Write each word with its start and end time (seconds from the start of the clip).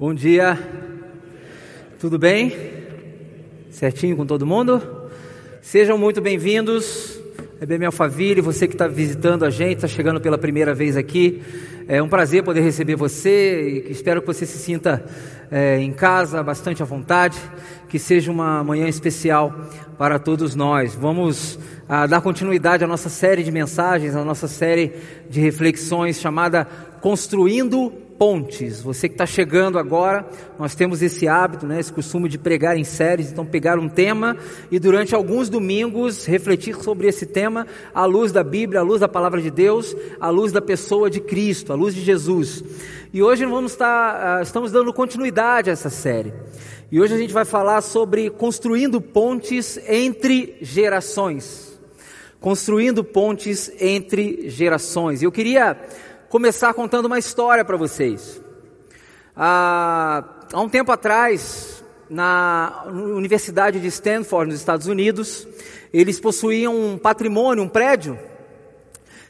Bom 0.00 0.14
dia. 0.14 0.58
Tudo 1.98 2.18
bem? 2.18 2.56
Certinho 3.68 4.16
com 4.16 4.24
todo 4.24 4.46
mundo? 4.46 4.80
Sejam 5.60 5.98
muito 5.98 6.22
bem-vindos. 6.22 7.20
É 7.60 7.66
bem 7.66 7.84
Alphaville, 7.84 8.40
você 8.40 8.66
que 8.66 8.72
está 8.72 8.88
visitando 8.88 9.44
a 9.44 9.50
gente, 9.50 9.74
está 9.74 9.86
chegando 9.86 10.18
pela 10.18 10.38
primeira 10.38 10.72
vez 10.72 10.96
aqui. 10.96 11.42
É 11.86 12.02
um 12.02 12.08
prazer 12.08 12.42
poder 12.42 12.62
receber 12.62 12.96
você 12.96 13.84
e 13.88 13.92
espero 13.92 14.22
que 14.22 14.26
você 14.26 14.46
se 14.46 14.56
sinta 14.56 15.04
é, 15.50 15.78
em 15.78 15.92
casa, 15.92 16.42
bastante 16.42 16.82
à 16.82 16.86
vontade. 16.86 17.36
Que 17.86 17.98
seja 17.98 18.32
uma 18.32 18.64
manhã 18.64 18.88
especial 18.88 19.54
para 19.98 20.18
todos 20.18 20.54
nós. 20.54 20.94
Vamos 20.94 21.58
ah, 21.86 22.06
dar 22.06 22.22
continuidade 22.22 22.82
à 22.82 22.86
nossa 22.86 23.10
série 23.10 23.42
de 23.42 23.52
mensagens, 23.52 24.16
à 24.16 24.24
nossa 24.24 24.48
série 24.48 24.94
de 25.28 25.42
reflexões 25.42 26.18
chamada 26.18 26.66
Construindo 27.02 28.08
pontes. 28.20 28.82
Você 28.82 29.08
que 29.08 29.14
está 29.14 29.24
chegando 29.24 29.78
agora, 29.78 30.28
nós 30.58 30.74
temos 30.74 31.00
esse 31.00 31.26
hábito, 31.26 31.66
né, 31.66 31.80
esse 31.80 31.90
costume 31.90 32.28
de 32.28 32.36
pregar 32.36 32.76
em 32.76 32.84
séries, 32.84 33.32
então 33.32 33.46
pegar 33.46 33.78
um 33.78 33.88
tema 33.88 34.36
e 34.70 34.78
durante 34.78 35.14
alguns 35.14 35.48
domingos 35.48 36.26
refletir 36.26 36.76
sobre 36.82 37.06
esse 37.06 37.24
tema 37.24 37.66
à 37.94 38.04
luz 38.04 38.30
da 38.30 38.44
Bíblia, 38.44 38.80
à 38.80 38.82
luz 38.82 39.00
da 39.00 39.08
palavra 39.08 39.40
de 39.40 39.50
Deus, 39.50 39.96
à 40.20 40.28
luz 40.28 40.52
da 40.52 40.60
pessoa 40.60 41.08
de 41.08 41.18
Cristo, 41.18 41.72
à 41.72 41.74
luz 41.74 41.94
de 41.94 42.02
Jesus. 42.02 42.62
E 43.10 43.22
hoje 43.22 43.46
vamos 43.46 43.72
estar, 43.72 44.40
uh, 44.40 44.42
estamos 44.42 44.70
dando 44.70 44.92
continuidade 44.92 45.70
a 45.70 45.72
essa 45.72 45.88
série. 45.88 46.34
E 46.92 47.00
hoje 47.00 47.14
a 47.14 47.18
gente 47.18 47.32
vai 47.32 47.46
falar 47.46 47.80
sobre 47.80 48.28
construindo 48.28 49.00
pontes 49.00 49.80
entre 49.88 50.58
gerações. 50.60 51.70
Construindo 52.38 53.02
pontes 53.02 53.72
entre 53.80 54.50
gerações. 54.50 55.22
Eu 55.22 55.32
queria 55.32 55.78
começar 56.30 56.72
contando 56.74 57.06
uma 57.06 57.18
história 57.18 57.64
para 57.64 57.76
vocês. 57.76 58.40
Ah, 59.36 60.24
há 60.52 60.60
um 60.60 60.68
tempo 60.68 60.92
atrás, 60.92 61.82
na 62.08 62.84
Universidade 62.86 63.80
de 63.80 63.88
Stanford, 63.88 64.52
nos 64.52 64.60
Estados 64.60 64.86
Unidos, 64.86 65.46
eles 65.92 66.20
possuíam 66.20 66.72
um 66.72 66.96
patrimônio, 66.96 67.64
um 67.64 67.68
prédio, 67.68 68.16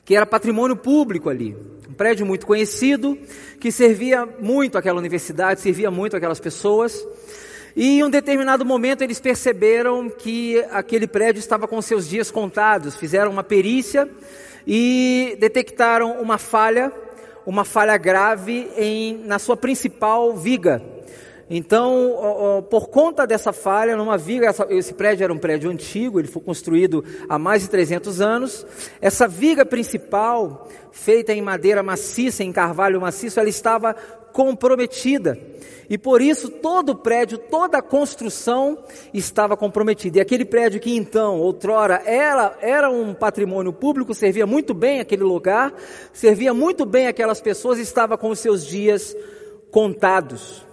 que 0.05 0.15
era 0.15 0.27
patrimônio 0.27 0.77
público 0.77 1.31
ali. 1.31 1.57
Um 1.89 1.95
prédio 1.95 2.27
muito 2.27 2.47
conhecido, 2.47 3.17
que 3.59 3.73
servia 3.73 4.29
muito 4.39 4.77
àquela 4.77 4.99
universidade, 4.99 5.63
servia 5.63 5.91
muito 5.91 6.19
àquelas 6.19 6.39
pessoas. 6.39 7.03
E 7.75 8.01
em 8.01 8.05
um 8.05 8.11
determinado 8.11 8.63
momento 8.63 9.01
eles 9.01 9.19
perceberam 9.19 10.11
que 10.11 10.59
aquele 10.71 11.07
prédio 11.07 11.41
estava 11.41 11.67
com 11.67 11.81
seus 11.81 12.07
dias 12.07 12.31
contados, 12.31 12.95
fizeram 12.95 13.31
uma 13.31 13.43
perícia 13.43 14.07
e 14.67 15.37
detectaram 15.39 16.21
uma 16.21 16.39
falha, 16.39 16.93
uma 17.47 17.65
falha 17.65 17.97
grave 17.97 18.71
em, 18.77 19.19
na 19.25 19.39
sua 19.39 19.57
principal 19.57 20.35
viga. 20.37 20.83
Então, 21.53 22.65
por 22.71 22.89
conta 22.91 23.27
dessa 23.27 23.53
falha, 23.53 23.97
numa 23.97 24.17
viga, 24.17 24.55
esse 24.69 24.95
prédio 24.95 25.25
era 25.25 25.33
um 25.33 25.39
prédio 25.39 25.69
antigo, 25.69 26.21
ele 26.21 26.29
foi 26.29 26.41
construído 26.41 27.05
há 27.29 27.41
mais 27.41 27.63
de 27.63 27.69
300 27.69 28.21
anos. 28.21 28.65
Essa 29.01 29.27
viga 29.27 29.67
principal, 29.67 30.69
feita 30.93 31.33
em 31.33 31.43
madeira 31.43 31.83
maciça, 31.83 32.45
em 32.45 32.53
carvalho 32.53 33.01
maciço, 33.01 33.41
ela 33.41 33.49
estava 33.49 33.97
comprometida. 34.33 35.39
E 35.91 35.99
por 35.99 36.23
isso 36.23 36.49
todo 36.49 36.91
o 36.91 36.95
prédio, 36.95 37.37
toda 37.37 37.79
a 37.79 37.83
construção 37.83 38.79
estava 39.13 39.57
comprometida. 39.57 40.19
E 40.19 40.21
aquele 40.21 40.45
prédio 40.45 40.79
que 40.79 40.97
então, 40.97 41.41
outrora, 41.41 42.01
era, 42.07 42.57
era 42.61 42.89
um 42.89 43.13
patrimônio 43.13 43.73
público, 43.73 44.15
servia 44.15 44.47
muito 44.47 44.73
bem 44.73 45.01
aquele 45.01 45.25
lugar, 45.25 45.75
servia 46.13 46.55
muito 46.55 46.87
bem 46.87 47.09
aquelas 47.09 47.41
pessoas, 47.41 47.81
estava 47.81 48.17
com 48.17 48.31
os 48.31 48.39
seus 48.39 48.65
dias 48.65 49.17
contados. 49.73 50.65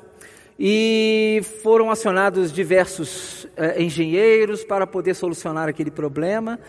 E 0.59 1.41
foram 1.63 1.89
acionados 1.89 2.51
diversos 2.51 3.47
eh, 3.57 3.81
engenheiros 3.81 4.63
para 4.63 4.85
poder 4.85 5.15
solucionar 5.15 5.67
aquele 5.67 5.91
problema 5.91 6.59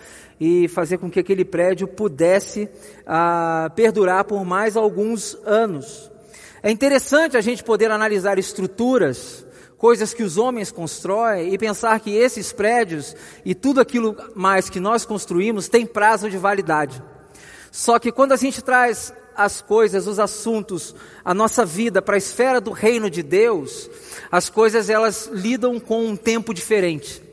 e 0.41 0.69
fazer 0.69 0.97
com 0.99 1.11
que 1.11 1.21
aquele 1.21 1.45
prédio 1.45 1.87
pudesse 1.87 2.69
ah, 3.07 3.71
perdurar 3.75 4.25
por 4.25 4.45
mais 4.45 4.77
alguns 4.77 5.35
anos. 5.45 6.11
É 6.63 6.71
interessante 6.71 7.37
a 7.37 7.41
gente 7.41 7.63
poder 7.63 7.91
analisar 7.91 8.39
estruturas, 8.39 9.47
coisas 9.77 10.13
que 10.13 10.23
os 10.23 10.37
homens 10.37 10.73
constroem 10.73 11.55
e 11.55 11.59
pensar 11.59 12.01
que 12.01 12.11
esses 12.11 12.53
prédios 12.53 13.15
e 13.45 13.55
tudo 13.55 13.81
aquilo 13.81 14.17
mais 14.35 14.69
que 14.69 14.81
nós 14.81 15.05
construímos 15.05 15.69
tem 15.69 15.87
prazo 15.87 16.29
de 16.29 16.37
validade. 16.37 17.03
Só 17.71 17.99
que 17.99 18.11
quando 18.11 18.33
a 18.33 18.37
gente 18.37 18.63
traz 18.63 19.13
as 19.37 19.61
coisas, 19.61 20.09
os 20.09 20.19
assuntos, 20.19 20.97
a 21.25 21.33
nossa 21.33 21.65
vida 21.65 22.03
para 22.03 22.17
a 22.17 22.19
esfera 22.19 22.61
do 22.61 22.73
reino 22.73 23.09
de 23.09 23.23
Deus, 23.23 23.89
as 24.33 24.51
coisas 24.51 24.91
elas 24.91 25.31
lidam 25.33 25.79
com 25.79 26.05
um 26.05 26.17
tempo 26.17 26.53
diferente. 26.53 27.28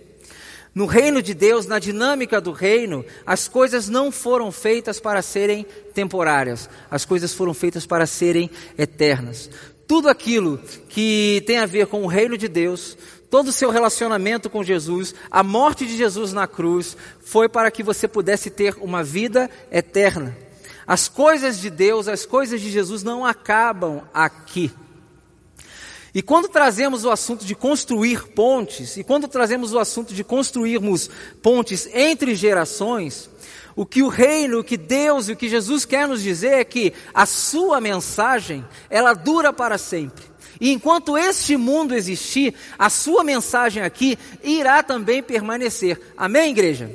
No 0.76 0.86
reino 0.86 1.22
de 1.22 1.34
Deus, 1.34 1.66
na 1.66 1.80
dinâmica 1.80 2.42
do 2.42 2.52
reino, 2.52 3.06
as 3.26 3.48
coisas 3.48 3.88
não 3.88 4.12
foram 4.12 4.52
feitas 4.52 5.00
para 5.00 5.22
serem 5.22 5.66
temporárias, 5.94 6.70
as 6.92 7.06
coisas 7.06 7.34
foram 7.34 7.54
feitas 7.54 7.86
para 7.86 8.06
serem 8.06 8.52
eternas. 8.78 9.50
Tudo 9.88 10.10
aquilo 10.10 10.60
que 10.90 11.42
tem 11.48 11.60
a 11.60 11.66
ver 11.66 11.88
com 11.88 12.04
o 12.04 12.08
reino 12.08 12.38
de 12.38 12.50
Deus, 12.50 12.98
todo 13.30 13.48
o 13.48 13.54
seu 13.54 13.70
relacionamento 13.70 14.50
com 14.50 14.66
Jesus, 14.66 15.16
a 15.32 15.42
morte 15.42 15.86
de 15.86 15.96
Jesus 15.96 16.34
na 16.34 16.46
cruz, 16.46 16.98
foi 17.24 17.48
para 17.48 17.72
que 17.72 17.82
você 17.82 18.06
pudesse 18.06 18.50
ter 18.50 18.76
uma 18.82 19.02
vida 19.02 19.50
eterna. 19.72 20.36
As 20.86 21.08
coisas 21.08 21.58
de 21.62 21.70
Deus, 21.70 22.10
as 22.10 22.26
coisas 22.26 22.60
de 22.60 22.70
Jesus 22.70 23.02
não 23.02 23.26
acabam 23.26 24.02
aqui. 24.14 24.74
E 26.16 26.22
quando 26.22 26.48
trazemos 26.48 27.04
o 27.04 27.12
assunto 27.12 27.44
de 27.44 27.54
construir 27.54 28.30
pontes, 28.30 28.96
e 28.96 29.04
quando 29.04 29.28
trazemos 29.28 29.74
o 29.74 29.80
assunto 29.80 30.14
de 30.14 30.24
construirmos 30.24 31.10
pontes 31.42 31.90
entre 31.94 32.36
gerações, 32.36 33.30
o 33.76 33.86
que 33.86 34.02
o 34.02 34.08
reino, 34.08 34.60
o 34.60 34.64
que 34.64 34.78
Deus 34.78 35.28
e 35.28 35.34
o 35.34 35.36
que 35.36 35.50
Jesus 35.50 35.84
quer 35.84 36.08
nos 36.08 36.24
dizer 36.24 36.54
é 36.54 36.64
que 36.64 36.94
a 37.14 37.26
sua 37.26 37.82
mensagem, 37.82 38.64
ela 38.90 39.14
dura 39.14 39.52
para 39.52 39.78
sempre. 39.78 40.24
E 40.62 40.72
enquanto 40.72 41.18
este 41.18 41.58
mundo 41.58 41.94
existir, 41.94 42.56
a 42.80 42.90
sua 42.90 43.22
mensagem 43.22 43.84
aqui 43.84 44.18
irá 44.42 44.82
também 44.82 45.22
permanecer. 45.22 46.00
Amém, 46.16 46.52
igreja? 46.52 46.90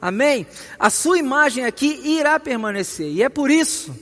Amém? 0.00 0.46
A 0.78 0.90
sua 0.90 1.18
imagem 1.18 1.64
aqui 1.64 2.00
irá 2.04 2.38
permanecer. 2.38 3.08
E 3.08 3.20
é 3.20 3.28
por 3.28 3.50
isso 3.50 3.92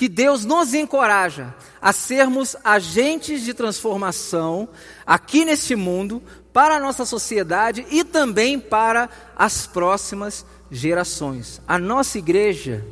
que 0.00 0.08
Deus 0.08 0.46
nos 0.46 0.72
encoraja 0.72 1.54
a 1.78 1.92
sermos 1.92 2.56
agentes 2.64 3.42
de 3.42 3.52
transformação 3.52 4.66
aqui 5.04 5.44
neste 5.44 5.76
mundo, 5.76 6.22
para 6.54 6.76
a 6.76 6.80
nossa 6.80 7.04
sociedade 7.04 7.84
e 7.90 8.02
também 8.02 8.58
para 8.58 9.10
as 9.36 9.66
próximas 9.66 10.46
gerações. 10.70 11.60
A 11.68 11.78
nossa 11.78 12.16
igreja, 12.16 12.82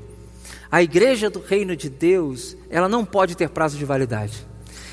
a 0.70 0.82
igreja 0.82 1.30
do 1.30 1.41
reino 1.41 1.74
de 1.74 1.88
Deus, 1.88 2.54
ela 2.68 2.91
não 2.91 3.06
pode 3.06 3.34
ter 3.34 3.48
prazo 3.48 3.78
de 3.78 3.86
validade. 3.86 4.47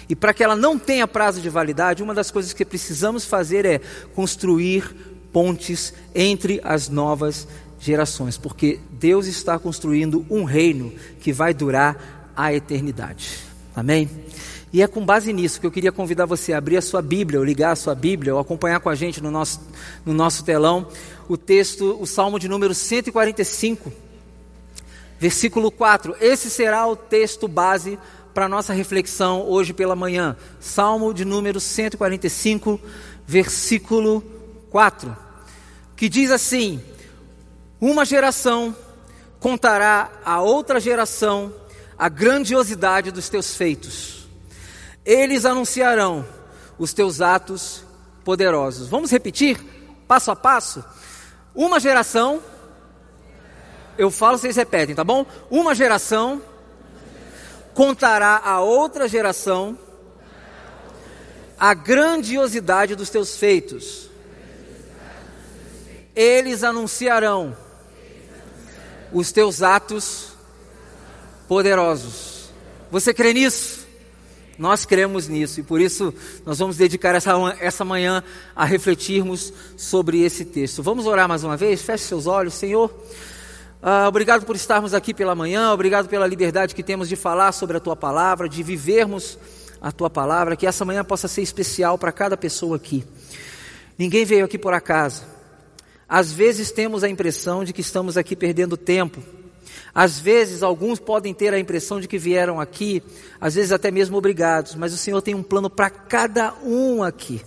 E 0.08 0.16
para 0.16 0.34
que 0.34 0.42
ela 0.42 0.56
não 0.56 0.80
tenha 0.80 1.06
prazo 1.06 1.42
de 1.42 1.50
validade, 1.50 2.02
uma 2.02 2.14
das 2.14 2.32
coisas 2.32 2.54
que 2.54 2.64
precisamos 2.64 3.26
fazer 3.26 3.66
é 3.66 3.82
construir 4.16 4.96
pontes 5.34 5.94
entre 6.16 6.62
as 6.64 6.88
novas 6.88 7.46
gerações, 7.80 8.38
porque 8.38 8.80
Deus 8.92 9.28
está 9.28 9.58
construindo 9.60 10.26
um 10.30 10.44
reino 10.44 10.94
que 11.20 11.32
vai 11.32 11.54
durar 11.54 12.32
a 12.36 12.54
eternidade. 12.54 13.40
Amém? 13.76 14.10
E 14.72 14.82
é 14.82 14.88
com 14.88 15.06
base 15.06 15.32
nisso 15.32 15.62
que 15.62 15.66
eu 15.66 15.72
queria 15.72 15.92
convidar 15.92 16.26
você 16.26 16.52
a 16.52 16.58
abrir 16.58 16.78
a 16.78 16.82
sua 16.82 17.02
Bíblia, 17.02 17.40
ou 17.40 17.46
ligar 17.46 17.72
a 17.72 17.76
sua 17.76 17.96
Bíblia, 17.96 18.34
ou 18.34 18.40
acompanhar 18.42 18.80
com 18.80 18.90
a 18.90 18.96
gente 18.96 19.22
no 19.22 19.32
nosso, 19.32 19.62
no 20.06 20.14
nosso 20.14 20.44
telão 20.44 20.88
o 21.28 21.38
texto, 21.38 21.98
o 22.00 22.06
Salmo 22.06 22.38
de 22.38 22.48
número 22.48 22.74
145, 22.74 23.92
versículo 25.20 25.72
4. 25.72 26.16
Esse 26.20 26.50
será 26.50 26.86
o 26.88 26.96
texto 26.96 27.48
base 27.48 27.98
para 28.34 28.46
a 28.46 28.50
nossa 28.50 28.74
reflexão 28.74 29.48
hoje 29.48 29.74
pela 29.74 29.96
manhã. 29.96 30.36
Salmo 30.60 31.14
de 31.14 31.24
número 31.24 31.60
145, 31.60 32.80
versículo 33.26 34.22
4, 34.70 35.16
que 35.96 36.10
diz 36.10 36.32
assim: 36.32 36.82
Uma 37.86 38.04
geração 38.04 38.76
contará 39.40 40.10
a 40.26 40.42
outra 40.42 40.80
geração 40.80 41.54
a 41.96 42.10
grandiosidade 42.10 43.12
dos 43.12 43.30
teus 43.30 43.56
feitos. 43.56 44.28
Eles 45.06 45.46
anunciarão 45.46 46.26
os 46.80 46.94
teus 46.94 47.22
atos 47.22 47.84
poderosos. 48.24 48.88
Vamos 48.88 49.12
repetir, 49.12 49.62
passo 50.08 50.32
a 50.32 50.36
passo? 50.36 50.84
Uma 51.54 51.80
geração, 51.80 52.42
eu 54.00 54.10
falo, 54.10 54.40
vocês 54.40 54.56
repetem, 54.56 54.96
tá 54.96 55.04
bom? 55.04 55.24
Uma 55.52 55.76
geração 55.76 56.42
contará 57.76 58.42
a 58.44 58.62
outra 58.62 59.08
geração 59.08 59.78
a 61.60 61.76
grandiosidade 61.76 62.96
dos 62.96 63.12
teus 63.12 63.38
feitos. 63.38 64.10
Eles 66.16 66.64
anunciarão 66.64 67.56
os 69.16 69.32
teus 69.32 69.64
atos 69.64 70.34
poderosos. 71.48 72.50
Você 72.92 73.14
crê 73.14 73.34
nisso? 73.34 73.86
Nós 74.60 74.86
cremos 74.86 75.30
nisso 75.30 75.62
e 75.62 75.64
por 75.64 75.80
isso 75.80 76.14
nós 76.46 76.60
vamos 76.60 76.76
dedicar 76.76 77.16
essa, 77.16 77.32
essa 77.60 77.86
manhã 77.86 78.22
a 78.54 78.66
refletirmos 78.66 79.54
sobre 79.78 80.22
esse 80.22 80.44
texto. 80.44 80.84
Vamos 80.84 81.06
orar 81.06 81.30
mais 81.30 81.46
uma 81.46 81.56
vez? 81.56 81.82
Feche 81.82 82.04
seus 82.04 82.28
olhos, 82.28 82.56
Senhor. 82.56 82.94
Ah, 83.82 84.06
obrigado 84.08 84.46
por 84.46 84.56
estarmos 84.56 84.94
aqui 84.94 85.14
pela 85.14 85.34
manhã, 85.34 85.72
obrigado 85.72 86.10
pela 86.10 86.28
liberdade 86.28 86.76
que 86.76 86.84
temos 86.84 87.08
de 87.08 87.16
falar 87.16 87.54
sobre 87.54 87.78
a 87.78 87.80
tua 87.80 87.96
palavra, 87.96 88.50
de 88.50 88.62
vivermos 88.64 89.40
a 89.82 89.94
tua 89.94 90.10
palavra, 90.10 90.58
que 90.58 90.68
essa 90.68 90.84
manhã 90.84 91.06
possa 91.06 91.30
ser 91.30 91.42
especial 91.42 91.98
para 91.98 92.12
cada 92.12 92.36
pessoa 92.36 92.76
aqui. 92.76 93.06
Ninguém 93.98 94.26
veio 94.26 94.44
aqui 94.44 94.58
por 94.58 94.74
acaso. 94.74 95.35
Às 96.08 96.32
vezes 96.32 96.72
temos 96.72 97.04
a 97.04 97.10
impressão 97.10 97.64
de 97.64 97.74
que 97.74 97.82
estamos 97.82 98.18
aqui 98.18 98.36
perdendo 98.36 98.78
tempo 98.78 99.22
às 99.96 100.20
vezes, 100.20 100.62
alguns 100.62 101.00
podem 101.00 101.34
ter 101.34 101.54
a 101.54 101.60
impressão 101.60 102.02
de 102.02 102.08
que 102.08 102.18
vieram 102.18 102.60
aqui, 102.60 103.02
às 103.40 103.56
vezes 103.56 103.72
até 103.72 103.90
mesmo 103.90 104.18
obrigados, 104.18 104.76
mas 104.76 104.94
o 104.94 104.98
Senhor 104.98 105.22
tem 105.22 105.34
um 105.34 105.42
plano 105.42 105.70
para 105.70 105.90
cada 105.90 106.54
um 106.66 107.02
aqui. 107.02 107.42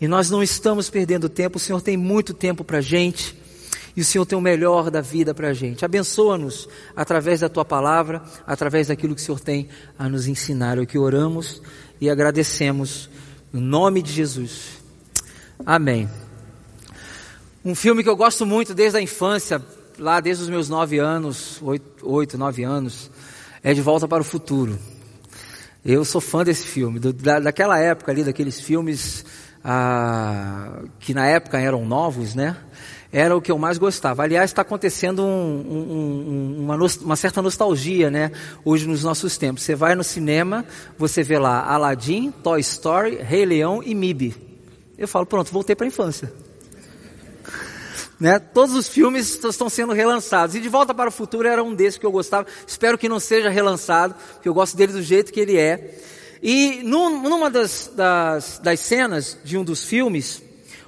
E 0.00 0.06
nós 0.06 0.30
não 0.30 0.40
estamos 0.40 0.88
perdendo 0.88 1.28
tempo, 1.28 1.56
o 1.56 1.60
Senhor 1.60 1.82
tem 1.82 1.96
muito 1.96 2.32
tempo 2.32 2.62
para 2.62 2.78
a 2.78 2.80
gente, 2.80 3.36
e 3.96 4.00
o 4.00 4.04
Senhor 4.04 4.24
tem 4.24 4.38
o 4.38 4.40
melhor 4.40 4.88
da 4.88 5.00
vida 5.00 5.34
para 5.34 5.48
a 5.48 5.52
gente. 5.52 5.84
Abençoa-nos 5.84 6.68
através 6.94 7.40
da 7.40 7.48
tua 7.48 7.64
palavra, 7.64 8.22
através 8.46 8.86
daquilo 8.86 9.16
que 9.16 9.20
o 9.20 9.24
Senhor 9.24 9.40
tem 9.40 9.68
a 9.98 10.08
nos 10.08 10.28
ensinar. 10.28 10.78
É 10.78 10.82
o 10.82 10.86
que 10.86 10.96
oramos 10.96 11.60
e 12.00 12.08
agradecemos, 12.08 13.10
no 13.52 13.60
nome 13.60 14.00
de 14.00 14.12
Jesus. 14.12 14.78
Amém. 15.66 16.08
Um 17.68 17.74
filme 17.74 18.02
que 18.02 18.08
eu 18.08 18.16
gosto 18.16 18.46
muito 18.46 18.72
desde 18.72 18.96
a 18.96 19.02
infância, 19.02 19.62
lá 19.98 20.20
desde 20.20 20.42
os 20.42 20.48
meus 20.48 20.70
nove 20.70 20.98
anos, 20.98 21.60
oito, 21.60 21.84
oito, 22.02 22.38
nove 22.38 22.64
anos, 22.64 23.10
é 23.62 23.74
De 23.74 23.82
Volta 23.82 24.08
para 24.08 24.22
o 24.22 24.24
Futuro. 24.24 24.78
Eu 25.84 26.02
sou 26.02 26.18
fã 26.18 26.42
desse 26.42 26.66
filme, 26.66 26.98
do, 26.98 27.12
da, 27.12 27.38
daquela 27.38 27.78
época 27.78 28.10
ali, 28.10 28.24
daqueles 28.24 28.58
filmes 28.58 29.22
ah, 29.62 30.80
que 30.98 31.12
na 31.12 31.26
época 31.26 31.60
eram 31.60 31.84
novos, 31.84 32.34
né? 32.34 32.56
Era 33.12 33.36
o 33.36 33.42
que 33.42 33.52
eu 33.52 33.58
mais 33.58 33.76
gostava. 33.76 34.22
Aliás, 34.22 34.48
está 34.48 34.62
acontecendo 34.62 35.22
um, 35.22 35.26
um, 35.28 36.56
uma, 36.60 36.78
uma, 37.02 37.16
certa 37.16 37.42
nostalgia, 37.42 38.10
né? 38.10 38.32
Hoje 38.64 38.88
nos 38.88 39.04
nossos 39.04 39.36
tempos. 39.36 39.62
Você 39.62 39.74
vai 39.74 39.94
no 39.94 40.02
cinema, 40.02 40.64
você 40.96 41.22
vê 41.22 41.38
lá 41.38 41.66
Aladdin, 41.66 42.30
Toy 42.30 42.60
Story, 42.60 43.16
Rei 43.16 43.44
Leão 43.44 43.82
e 43.84 43.94
MIB. 43.94 44.34
Eu 44.96 45.06
falo, 45.06 45.26
pronto, 45.26 45.52
voltei 45.52 45.76
para 45.76 45.84
a 45.84 45.88
infância. 45.88 46.47
Né? 48.20 48.38
Todos 48.38 48.74
os 48.74 48.88
filmes 48.88 49.42
estão 49.44 49.68
sendo 49.68 49.92
relançados. 49.92 50.56
E 50.56 50.60
De 50.60 50.68
Volta 50.68 50.92
para 50.92 51.08
o 51.08 51.12
Futuro 51.12 51.46
era 51.46 51.62
um 51.62 51.74
desses 51.74 51.98
que 51.98 52.06
eu 52.06 52.10
gostava. 52.10 52.46
Espero 52.66 52.98
que 52.98 53.08
não 53.08 53.20
seja 53.20 53.48
relançado, 53.48 54.14
porque 54.34 54.48
eu 54.48 54.54
gosto 54.54 54.76
dele 54.76 54.92
do 54.92 55.02
jeito 55.02 55.32
que 55.32 55.40
ele 55.40 55.56
é. 55.56 55.98
E 56.42 56.82
num, 56.84 57.22
numa 57.22 57.50
das, 57.50 57.90
das, 57.94 58.58
das 58.58 58.80
cenas 58.80 59.38
de 59.44 59.56
um 59.56 59.64
dos 59.64 59.84
filmes, 59.84 60.42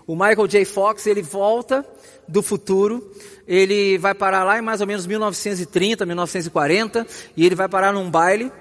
o 0.07 0.15
Michael 0.15 0.47
J. 0.47 0.65
Fox, 0.65 1.07
ele 1.07 1.23
volta 1.23 1.87
do 2.27 2.43
futuro, 2.43 3.13
ele 3.47 3.99
vai 3.99 4.15
parar 4.15 4.45
lá 4.45 4.59
em 4.59 4.63
mais 4.63 4.81
ou 4.81 4.87
menos 4.87 5.07
1930, 5.07 6.07
1940, 6.07 7.07
e 7.37 7.45
ele 7.45 7.55
vai 7.55 7.69
parar 7.69 7.93
num 7.93 8.09
baile, 8.11 8.53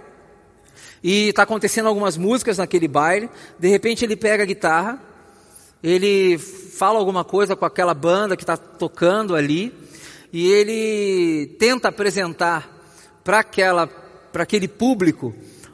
e 1.04 1.30
está 1.30 1.44
acontecendo 1.44 1.88
algumas 1.88 2.18
músicas 2.18 2.58
naquele 2.58 2.88
baile, 2.88 3.30
de 3.58 3.68
repente 3.68 4.04
ele 4.04 4.16
pega 4.16 4.44
a 4.44 4.46
guitarra, 4.46 5.09
ele 5.84 6.38
fala 6.38 7.00
alguma 7.00 7.24
coisa 7.24 7.56
com 7.56 7.66
aquela 7.66 7.94
banda 7.94 8.36
que 8.36 8.44
está 8.44 8.58
tocando 8.58 9.36
ali 9.36 9.74
e 10.32 10.48
ele 10.52 11.48
tenta 11.58 11.88
apresentar 11.88 12.70
para 13.24 13.40
aquela 13.40 13.88
para 14.32 14.44
aquele 14.44 14.68
público 14.68 15.34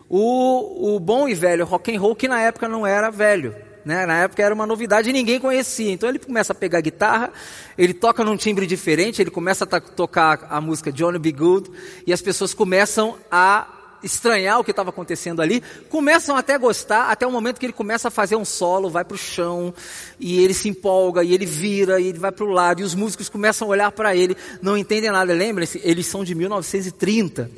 o, 0.10 0.96
o 0.96 1.00
bom 1.00 1.28
e 1.28 1.34
velho 1.34 1.66
rock 1.66 1.94
and 1.94 2.00
roll 2.00 2.16
que 2.16 2.28
na 2.28 2.42
época 2.42 2.68
não 2.68 2.86
era 2.86 3.10
velho. 3.10 3.56
Né? 3.84 4.06
Na 4.06 4.24
época 4.24 4.42
era 4.42 4.54
uma 4.54 4.66
novidade 4.66 5.10
e 5.10 5.14
ninguém 5.14 5.40
conhecia. 5.40 5.92
Então 5.92 6.10
ele 6.10 6.18
começa 6.18 6.54
a 6.54 6.56
pegar 6.56 6.80
a 6.80 6.82
guitarra, 6.82 7.32
ele 7.78 7.94
toca 7.94 8.24
num 8.24 8.36
timbre 8.36 8.66
diferente, 8.66 9.22
ele 9.22 9.30
começa 9.30 9.64
a 9.64 9.80
tocar 9.80 10.48
a 10.50 10.60
música 10.60 10.92
Johnny 10.92 11.20
B. 11.20 11.32
Good 11.32 11.72
e 12.08 12.12
as 12.12 12.22
pessoas 12.22 12.54
começam 12.54 13.16
a 13.30 13.68
estranhar 14.06 14.60
o 14.60 14.64
que 14.64 14.72
estava 14.72 14.92
acontecendo 14.92 15.42
ali, 15.42 15.62
começam 15.90 16.36
até 16.36 16.54
a 16.54 16.58
gostar, 16.58 17.10
até 17.10 17.26
o 17.26 17.32
momento 17.32 17.60
que 17.60 17.66
ele 17.66 17.74
começa 17.74 18.08
a 18.08 18.12
fazer 18.12 18.36
um 18.36 18.46
solo, 18.46 18.90
vai 18.90 19.04
para 19.04 19.16
o 19.16 19.18
chão, 19.18 19.74
e 20.20 20.40
ele 20.40 20.54
se 20.54 20.70
empolga, 20.70 21.24
e 21.24 21.34
ele 21.34 21.46
vira, 21.46 22.00
e 22.00 22.08
ele 22.08 22.20
vai 22.20 22.32
para 22.32 22.46
o 22.46 22.50
lado, 22.50 22.82
e 22.82 22.84
os 22.84 22.94
músicos 22.94 23.28
começam 23.28 23.68
a 23.68 23.72
olhar 23.72 23.92
para 23.92 24.16
ele, 24.16 24.38
não 24.62 24.78
entendem 24.78 25.12
nada. 25.12 25.34
Lembrem-se, 25.34 25.82
eles 25.84 26.06
são 26.06 26.24
de 26.24 26.36
1930. 26.36 27.50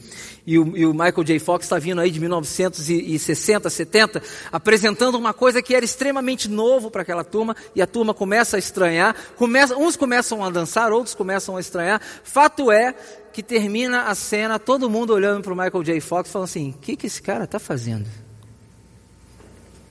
E 0.48 0.58
o, 0.58 0.78
e 0.78 0.86
o, 0.86 0.94
Michael 0.94 1.26
J. 1.26 1.40
Fox 1.40 1.66
está 1.66 1.78
vindo 1.78 2.00
aí 2.00 2.10
de 2.10 2.22
1960, 2.22 3.70
70, 3.70 4.24
apresentando 4.50 5.16
uma 5.16 5.34
coisa 5.34 5.62
que 5.62 5.76
era 5.76 5.84
extremamente 5.84 6.48
novo 6.48 6.90
para 6.90 7.02
aquela 7.02 7.26
turma, 7.26 7.54
e 7.76 7.82
a 7.82 7.86
turma 7.86 8.14
começa 8.14 8.56
a 8.56 8.60
estranhar, 8.60 9.14
começa, 9.36 9.76
uns 9.76 9.98
começam 9.98 10.46
a 10.46 10.50
dançar, 10.50 10.94
outros 10.94 11.14
começam 11.14 11.58
a 11.58 11.60
estranhar. 11.60 12.02
Fato 12.24 12.72
é 12.72 12.96
que 13.38 13.44
termina 13.44 14.06
a 14.06 14.16
cena, 14.16 14.58
todo 14.58 14.90
mundo 14.90 15.14
olhando 15.14 15.44
para 15.44 15.54
o 15.54 15.56
Michael 15.56 15.84
J. 15.84 16.02
Fox, 16.02 16.32
falando 16.32 16.46
assim: 16.46 16.72
o 16.72 16.74
que, 16.80 16.96
que 16.96 17.06
esse 17.06 17.22
cara 17.22 17.44
está 17.44 17.60
fazendo? 17.60 18.10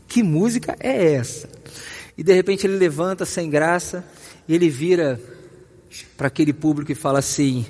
Que 0.08 0.20
música 0.20 0.76
é 0.80 1.12
essa? 1.12 1.48
E 2.18 2.24
de 2.24 2.32
repente 2.32 2.66
ele 2.66 2.76
levanta 2.76 3.24
sem 3.24 3.48
graça 3.48 4.04
e 4.48 4.54
ele 4.56 4.68
vira 4.68 5.20
para 6.16 6.26
aquele 6.26 6.52
público 6.52 6.90
e 6.90 6.94
fala 6.96 7.20
assim: 7.20 7.64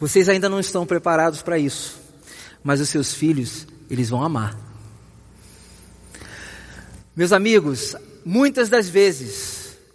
vocês 0.00 0.28
ainda 0.28 0.48
não 0.48 0.58
estão 0.58 0.84
preparados 0.84 1.40
para 1.40 1.56
isso, 1.56 2.00
mas 2.64 2.80
os 2.80 2.88
seus 2.88 3.14
filhos, 3.14 3.64
eles 3.88 4.10
vão 4.10 4.24
amar. 4.24 4.58
Meus 7.14 7.30
amigos, 7.30 7.94
muitas 8.24 8.68
das 8.68 8.88
vezes 8.88 9.51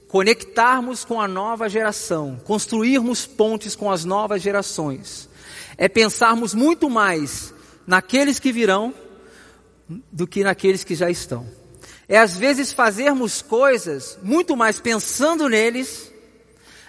conectarmos 0.07 1.03
com 1.03 1.19
a 1.19 1.27
nova 1.27 1.67
geração, 1.69 2.39
construirmos 2.45 3.25
pontes 3.25 3.75
com 3.75 3.91
as 3.91 4.05
novas 4.05 4.41
gerações, 4.41 5.29
é 5.77 5.87
pensarmos 5.87 6.53
muito 6.53 6.89
mais 6.89 7.53
naqueles 7.85 8.39
que 8.39 8.51
virão 8.51 8.93
do 10.11 10.27
que 10.27 10.43
naqueles 10.43 10.83
que 10.83 10.95
já 10.95 11.09
estão. 11.09 11.45
É 12.07 12.17
às 12.17 12.37
vezes 12.37 12.71
fazermos 12.71 13.41
coisas 13.41 14.17
muito 14.23 14.55
mais 14.55 14.79
pensando 14.79 15.49
neles, 15.49 16.11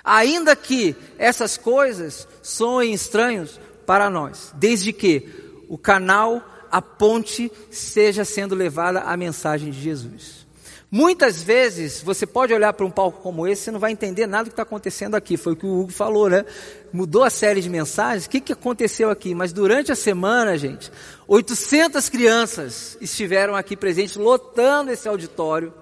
ainda 0.05 0.55
que 0.55 0.95
essas 1.19 1.57
coisas 1.57 2.27
soem 2.43 2.95
estranhos 2.95 3.61
para 3.85 4.09
nós, 4.09 4.53
desde 4.55 4.93
que 4.93 5.29
o 5.69 5.77
canal, 5.77 6.43
a 6.71 6.81
ponte, 6.81 7.51
seja 7.71 8.25
sendo 8.25 8.55
levada 8.55 9.01
a 9.01 9.17
mensagem 9.17 9.71
de 9.71 9.81
Jesus. 9.81 10.47
Muitas 10.91 11.43
vezes 11.43 12.01
você 12.01 12.27
pode 12.27 12.55
olhar 12.55 12.73
para 12.73 12.87
um 12.87 12.91
palco 12.91 13.21
como 13.21 13.47
esse, 13.47 13.65
você 13.65 13.71
não 13.71 13.79
vai 13.79 13.93
entender 13.93 14.27
nada 14.27 14.45
do 14.45 14.47
que 14.47 14.53
está 14.55 14.63
acontecendo 14.63 15.17
aqui. 15.17 15.37
Foi 15.37 15.53
o 15.53 15.57
que 15.57 15.67
o 15.67 15.81
Hugo 15.81 15.93
falou, 15.93 16.31
né? 16.31 16.47
Mudou 16.91 17.25
a 17.25 17.31
série 17.31 17.61
de 17.61 17.69
mensagens. 17.69 18.25
O 18.25 18.31
que, 18.31 18.41
que 18.41 18.55
aconteceu 18.55 19.11
aqui? 19.11 19.35
Mas 19.35 19.53
durante 19.53 19.93
a 19.93 19.97
semana, 19.97 20.57
gente, 20.57 20.91
800 21.27 22.09
crianças 22.09 22.97
estiveram 23.03 23.55
aqui 23.55 23.77
presentes, 23.77 24.17
lotando 24.17 24.91
esse 24.91 25.07
auditório. 25.07 25.75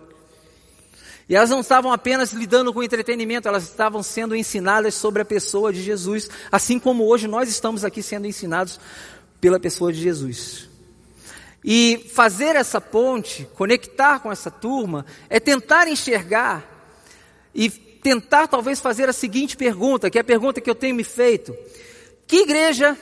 E 1.29 1.37
elas 1.37 1.51
não 1.51 1.61
estavam 1.61 1.93
apenas 1.93 2.33
lidando 2.33 2.73
com 2.73 2.83
entretenimento, 2.83 3.47
elas 3.47 3.63
estavam 3.63 4.03
sendo 4.03 4.35
ensinadas 4.35 4.95
sobre 4.95 5.23
a 5.23 5.25
pessoa 5.25 5.73
de 5.73 5.83
Jesus, 5.83 6.29
assim 6.51 6.81
como 6.81 7.05
hoje 7.05 7.29
nós 7.29 7.49
estamos 7.49 7.85
aqui 7.85 8.03
sendo 8.03 8.27
ensinados 8.27 8.81
pela 9.41 9.61
pessoa 9.61 9.93
de 9.93 10.01
Jesus. 10.01 10.69
E 11.69 12.09
fazer 12.15 12.55
essa 12.55 12.81
ponte, 12.81 13.49
conectar 13.57 14.21
com 14.21 14.31
essa 14.31 14.53
turma, 14.53 15.05
é 15.29 15.41
tentar 15.41 15.89
enxergar 15.89 16.65
e 17.53 17.69
tentar 17.69 18.47
talvez 18.47 18.79
fazer 18.79 19.09
a 19.09 19.13
seguinte 19.13 19.57
pergunta, 19.57 20.09
que 20.09 20.17
é 20.17 20.21
a 20.21 20.25
pergunta 20.25 20.61
que 20.61 20.71
eu 20.71 20.77
tenho 20.77 20.95
me 20.95 21.03
feito: 21.03 21.53
que 22.25 22.43
igreja, 22.43 22.97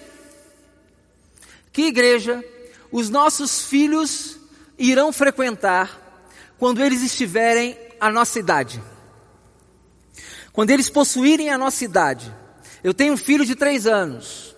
que 1.70 1.82
igreja 1.88 2.42
os 2.90 3.10
nossos 3.10 3.66
filhos 3.66 4.38
irão 4.78 5.12
frequentar 5.12 6.24
quando 6.56 6.82
eles 6.82 7.02
estiverem 7.02 7.76
à 8.00 8.10
nossa 8.10 8.38
idade? 8.38 8.82
Quando 10.54 10.70
eles 10.70 10.88
possuírem 10.88 11.50
a 11.50 11.58
nossa 11.58 11.84
idade. 11.84 12.34
Eu 12.82 12.94
tenho 12.94 13.12
um 13.12 13.18
filho 13.18 13.44
de 13.44 13.54
três 13.54 13.86
anos. 13.86 14.56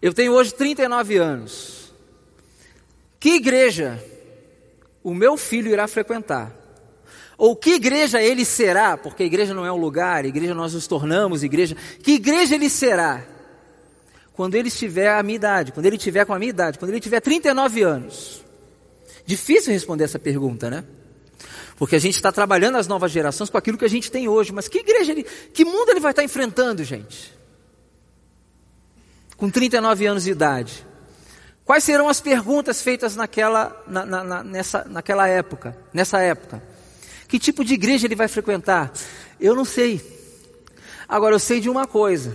Eu 0.00 0.14
tenho 0.14 0.32
hoje 0.32 0.54
39 0.54 1.16
anos. 1.16 1.87
Que 3.18 3.30
igreja 3.30 4.02
o 5.02 5.12
meu 5.12 5.36
filho 5.36 5.72
irá 5.72 5.88
frequentar? 5.88 6.54
Ou 7.36 7.54
que 7.54 7.74
igreja 7.74 8.20
ele 8.20 8.44
será? 8.44 8.96
Porque 8.96 9.22
a 9.22 9.26
igreja 9.26 9.54
não 9.54 9.64
é 9.64 9.70
um 9.70 9.76
lugar, 9.76 10.24
igreja 10.24 10.54
nós 10.54 10.74
nos 10.74 10.86
tornamos 10.86 11.44
igreja. 11.44 11.76
Que 12.02 12.12
igreja 12.12 12.56
ele 12.56 12.68
será? 12.68 13.24
Quando 14.32 14.54
ele 14.56 14.68
estiver 14.68 15.08
a 15.10 15.22
minha 15.22 15.36
idade, 15.36 15.72
quando 15.72 15.86
ele 15.86 15.96
estiver 15.96 16.24
com 16.24 16.34
a 16.34 16.38
minha 16.38 16.50
idade, 16.50 16.78
quando 16.78 16.90
ele 16.90 17.00
tiver 17.00 17.20
39 17.20 17.82
anos. 17.82 18.44
Difícil 19.24 19.72
responder 19.72 20.04
essa 20.04 20.18
pergunta, 20.18 20.70
né? 20.70 20.84
Porque 21.76 21.94
a 21.94 21.98
gente 22.00 22.16
está 22.16 22.32
trabalhando 22.32 22.76
as 22.76 22.88
novas 22.88 23.12
gerações 23.12 23.48
com 23.50 23.56
aquilo 23.56 23.78
que 23.78 23.84
a 23.84 23.90
gente 23.90 24.10
tem 24.10 24.26
hoje. 24.26 24.52
Mas 24.52 24.66
que 24.66 24.78
igreja 24.78 25.12
ele, 25.12 25.22
que 25.22 25.64
mundo 25.64 25.90
ele 25.90 26.00
vai 26.00 26.10
estar 26.10 26.24
enfrentando, 26.24 26.82
gente? 26.82 27.32
Com 29.36 29.48
39 29.48 30.06
anos 30.06 30.24
de 30.24 30.32
idade. 30.32 30.87
Quais 31.68 31.84
serão 31.84 32.08
as 32.08 32.18
perguntas 32.18 32.80
feitas 32.80 33.14
naquela, 33.14 33.78
na, 33.86 34.06
na, 34.06 34.42
nessa, 34.42 34.86
naquela 34.88 35.28
época, 35.28 35.76
nessa 35.92 36.18
época? 36.18 36.62
Que 37.28 37.38
tipo 37.38 37.62
de 37.62 37.74
igreja 37.74 38.06
ele 38.06 38.16
vai 38.16 38.26
frequentar? 38.26 38.90
Eu 39.38 39.54
não 39.54 39.66
sei. 39.66 40.00
Agora 41.06 41.34
eu 41.34 41.38
sei 41.38 41.60
de 41.60 41.68
uma 41.68 41.86
coisa. 41.86 42.34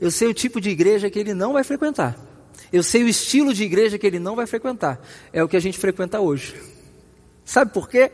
Eu 0.00 0.10
sei 0.10 0.28
o 0.28 0.32
tipo 0.32 0.58
de 0.62 0.70
igreja 0.70 1.10
que 1.10 1.18
ele 1.18 1.34
não 1.34 1.52
vai 1.52 1.62
frequentar. 1.62 2.16
Eu 2.72 2.82
sei 2.82 3.04
o 3.04 3.08
estilo 3.08 3.52
de 3.52 3.64
igreja 3.64 3.98
que 3.98 4.06
ele 4.06 4.18
não 4.18 4.34
vai 4.34 4.46
frequentar. 4.46 4.98
É 5.30 5.44
o 5.44 5.48
que 5.48 5.58
a 5.58 5.60
gente 5.60 5.78
frequenta 5.78 6.18
hoje. 6.18 6.58
Sabe 7.44 7.74
por 7.74 7.86
quê? 7.86 8.10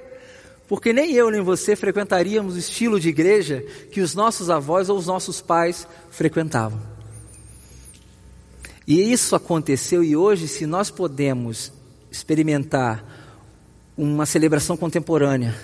Porque 0.67 0.93
nem 0.93 1.13
eu 1.13 1.31
nem 1.31 1.43
você 1.43 1.77
frequentaríamos 1.77 2.57
o 2.57 2.59
estilo 2.59 2.99
de 2.99 3.09
igreja 3.09 3.65
que 3.93 4.01
os 4.01 4.17
nossos 4.17 4.51
avós 4.51 4.89
ou 4.89 4.99
os 4.99 5.07
nossos 5.07 5.41
pais 5.41 5.87
frequentavam. 6.11 6.96
E 8.87 9.13
isso 9.13 9.35
aconteceu, 9.35 10.05
e 10.05 10.17
hoje, 10.17 10.47
se 10.47 10.65
nós 10.65 10.91
podemos 10.91 11.73
experimentar 12.11 13.05
uma 13.97 14.25
celebração 14.27 14.77
contemporânea, 14.77 15.55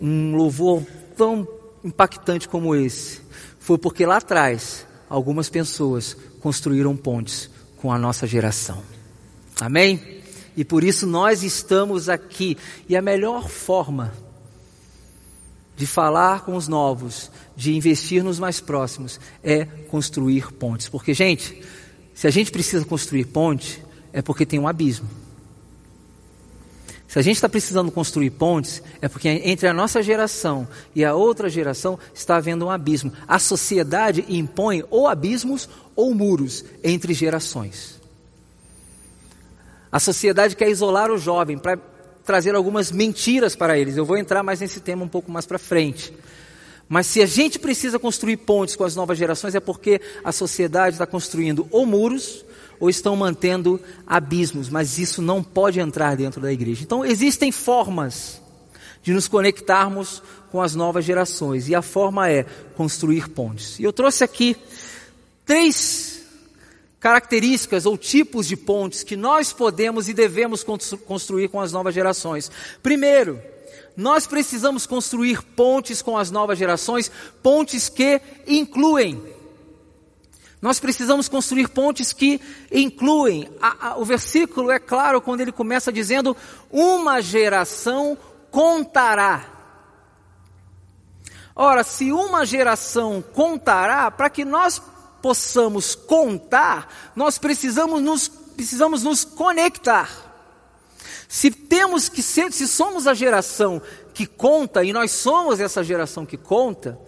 um 0.00 0.36
louvor 0.36 0.82
tão 1.16 1.48
impactante 1.82 2.48
como 2.48 2.74
esse, 2.74 3.20
foi 3.58 3.78
porque 3.78 4.06
lá 4.06 4.18
atrás 4.18 4.86
algumas 5.08 5.48
pessoas 5.48 6.16
construíram 6.40 6.96
pontes 6.96 7.50
com 7.78 7.92
a 7.92 7.98
nossa 7.98 8.26
geração. 8.26 8.82
Amém? 9.60 10.22
E 10.56 10.64
por 10.64 10.84
isso 10.84 11.06
nós 11.06 11.42
estamos 11.42 12.08
aqui. 12.08 12.56
E 12.88 12.96
a 12.96 13.02
melhor 13.02 13.48
forma 13.48 14.12
de 15.76 15.86
falar 15.86 16.44
com 16.44 16.56
os 16.56 16.68
novos, 16.68 17.30
de 17.54 17.74
investir 17.74 18.24
nos 18.24 18.38
mais 18.38 18.60
próximos, 18.60 19.20
é 19.42 19.64
construir 19.64 20.52
pontes. 20.52 20.88
Porque, 20.88 21.12
gente, 21.12 21.62
se 22.16 22.26
a 22.26 22.30
gente 22.30 22.50
precisa 22.50 22.82
construir 22.82 23.26
ponte, 23.26 23.84
é 24.10 24.22
porque 24.22 24.46
tem 24.46 24.58
um 24.58 24.66
abismo. 24.66 25.06
Se 27.06 27.18
a 27.18 27.22
gente 27.22 27.36
está 27.36 27.48
precisando 27.48 27.92
construir 27.92 28.30
pontes, 28.30 28.82
é 29.02 29.08
porque 29.08 29.28
entre 29.28 29.68
a 29.68 29.74
nossa 29.74 30.02
geração 30.02 30.66
e 30.94 31.04
a 31.04 31.14
outra 31.14 31.50
geração 31.50 31.98
está 32.14 32.36
havendo 32.36 32.64
um 32.64 32.70
abismo. 32.70 33.12
A 33.28 33.38
sociedade 33.38 34.24
impõe 34.30 34.82
ou 34.90 35.06
abismos 35.06 35.68
ou 35.94 36.14
muros 36.14 36.64
entre 36.82 37.12
gerações. 37.12 38.00
A 39.92 40.00
sociedade 40.00 40.56
quer 40.56 40.70
isolar 40.70 41.10
o 41.10 41.18
jovem 41.18 41.58
para 41.58 41.78
trazer 42.24 42.54
algumas 42.54 42.90
mentiras 42.90 43.54
para 43.54 43.78
eles. 43.78 43.98
Eu 43.98 44.06
vou 44.06 44.16
entrar 44.16 44.42
mais 44.42 44.60
nesse 44.60 44.80
tema 44.80 45.04
um 45.04 45.08
pouco 45.08 45.30
mais 45.30 45.44
para 45.44 45.58
frente. 45.58 46.14
Mas 46.88 47.06
se 47.06 47.20
a 47.20 47.26
gente 47.26 47.58
precisa 47.58 47.98
construir 47.98 48.36
pontes 48.38 48.76
com 48.76 48.84
as 48.84 48.94
novas 48.94 49.18
gerações, 49.18 49.54
é 49.54 49.60
porque 49.60 50.00
a 50.22 50.30
sociedade 50.30 50.94
está 50.94 51.06
construindo 51.06 51.66
ou 51.70 51.84
muros 51.84 52.44
ou 52.78 52.90
estão 52.90 53.16
mantendo 53.16 53.80
abismos, 54.06 54.68
mas 54.68 54.98
isso 54.98 55.22
não 55.22 55.42
pode 55.42 55.80
entrar 55.80 56.16
dentro 56.16 56.40
da 56.40 56.52
igreja. 56.52 56.82
Então 56.82 57.04
existem 57.04 57.50
formas 57.50 58.40
de 59.02 59.12
nos 59.12 59.28
conectarmos 59.28 60.22
com 60.50 60.60
as 60.60 60.74
novas 60.74 61.04
gerações, 61.04 61.68
e 61.68 61.74
a 61.74 61.82
forma 61.82 62.30
é 62.30 62.44
construir 62.76 63.28
pontes. 63.28 63.78
E 63.78 63.84
eu 63.84 63.92
trouxe 63.92 64.24
aqui 64.24 64.56
três 65.44 66.22
características 66.98 67.86
ou 67.86 67.96
tipos 67.96 68.46
de 68.48 68.56
pontes 68.56 69.02
que 69.02 69.16
nós 69.16 69.52
podemos 69.52 70.08
e 70.08 70.14
devemos 70.14 70.64
construir 71.06 71.48
com 71.48 71.60
as 71.60 71.72
novas 71.72 71.94
gerações. 71.94 72.50
Primeiro, 72.82 73.40
nós 73.96 74.26
precisamos 74.26 74.86
construir 74.86 75.42
pontes 75.42 76.02
com 76.02 76.18
as 76.18 76.30
novas 76.30 76.58
gerações, 76.58 77.10
pontes 77.42 77.88
que 77.88 78.20
incluem. 78.46 79.34
Nós 80.60 80.80
precisamos 80.80 81.28
construir 81.28 81.68
pontes 81.68 82.12
que 82.12 82.40
incluem. 82.70 83.48
A, 83.60 83.88
a, 83.88 83.96
o 83.96 84.04
versículo 84.04 84.70
é 84.70 84.78
claro 84.78 85.20
quando 85.20 85.40
ele 85.40 85.52
começa 85.52 85.92
dizendo: 85.92 86.36
uma 86.70 87.20
geração 87.22 88.18
contará. 88.50 89.46
Ora, 91.54 91.82
se 91.82 92.12
uma 92.12 92.44
geração 92.44 93.24
contará, 93.32 94.10
para 94.10 94.28
que 94.28 94.44
nós 94.44 94.80
possamos 95.22 95.94
contar, 95.94 97.12
nós 97.16 97.38
precisamos 97.38 98.02
nos, 98.02 98.28
precisamos 98.28 99.02
nos 99.02 99.24
conectar. 99.24 100.25
Se 101.28 101.50
temos 101.50 102.08
que 102.08 102.22
ser, 102.22 102.52
se 102.52 102.68
somos 102.68 103.06
a 103.06 103.14
geração 103.14 103.82
que 104.14 104.26
conta, 104.26 104.84
e 104.84 104.92
nós 104.92 105.10
somos 105.10 105.60
essa 105.60 105.82
geração 105.82 106.24
que 106.24 106.36
conta, 106.36 106.98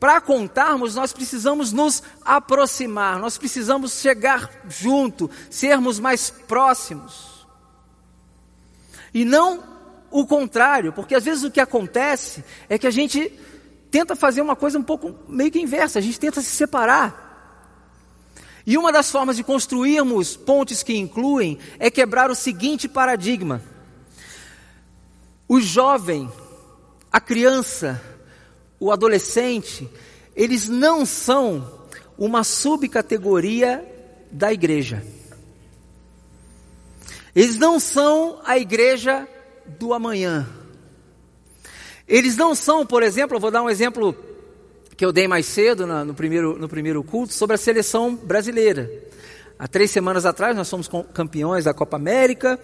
para 0.00 0.20
contarmos, 0.20 0.94
nós 0.94 1.12
precisamos 1.12 1.72
nos 1.72 2.02
aproximar, 2.24 3.18
nós 3.18 3.36
precisamos 3.36 3.92
chegar 4.00 4.50
junto, 4.68 5.30
sermos 5.50 5.98
mais 5.98 6.30
próximos. 6.30 7.46
E 9.12 9.24
não 9.24 9.62
o 10.10 10.26
contrário, 10.26 10.92
porque 10.92 11.14
às 11.14 11.24
vezes 11.24 11.44
o 11.44 11.50
que 11.50 11.60
acontece 11.60 12.44
é 12.68 12.78
que 12.78 12.86
a 12.86 12.90
gente 12.90 13.32
tenta 13.90 14.14
fazer 14.14 14.40
uma 14.40 14.54
coisa 14.54 14.78
um 14.78 14.82
pouco 14.82 15.14
meio 15.28 15.50
que 15.50 15.60
inversa, 15.60 15.98
a 15.98 16.02
gente 16.02 16.20
tenta 16.20 16.40
se 16.40 16.50
separar. 16.50 17.27
E 18.68 18.76
uma 18.76 18.92
das 18.92 19.10
formas 19.10 19.38
de 19.38 19.42
construirmos 19.42 20.36
pontes 20.36 20.82
que 20.82 20.94
incluem 20.94 21.58
é 21.78 21.90
quebrar 21.90 22.30
o 22.30 22.34
seguinte 22.34 22.86
paradigma: 22.86 23.62
o 25.48 25.58
jovem, 25.58 26.30
a 27.10 27.18
criança, 27.18 27.98
o 28.78 28.92
adolescente, 28.92 29.88
eles 30.36 30.68
não 30.68 31.06
são 31.06 31.88
uma 32.18 32.44
subcategoria 32.44 33.82
da 34.30 34.52
igreja. 34.52 35.02
Eles 37.34 37.56
não 37.56 37.80
são 37.80 38.38
a 38.44 38.58
igreja 38.58 39.26
do 39.78 39.94
amanhã. 39.94 40.46
Eles 42.06 42.36
não 42.36 42.54
são, 42.54 42.84
por 42.84 43.02
exemplo, 43.02 43.38
eu 43.38 43.40
vou 43.40 43.50
dar 43.50 43.62
um 43.62 43.70
exemplo 43.70 44.27
que 44.98 45.06
eu 45.06 45.12
dei 45.12 45.28
mais 45.28 45.46
cedo 45.46 45.86
no, 45.86 46.12
primeiro, 46.12 46.58
no 46.58 46.68
primeiro 46.68 47.04
culto 47.04 47.32
sobre 47.32 47.54
a 47.54 47.56
seleção 47.56 48.16
brasileira. 48.16 48.90
Há 49.56 49.68
três 49.68 49.92
semanas 49.92 50.26
atrás 50.26 50.56
nós 50.56 50.68
fomos 50.68 50.90
campeões 51.14 51.66
da 51.66 51.72
Copa 51.72 51.96
América 51.96 52.58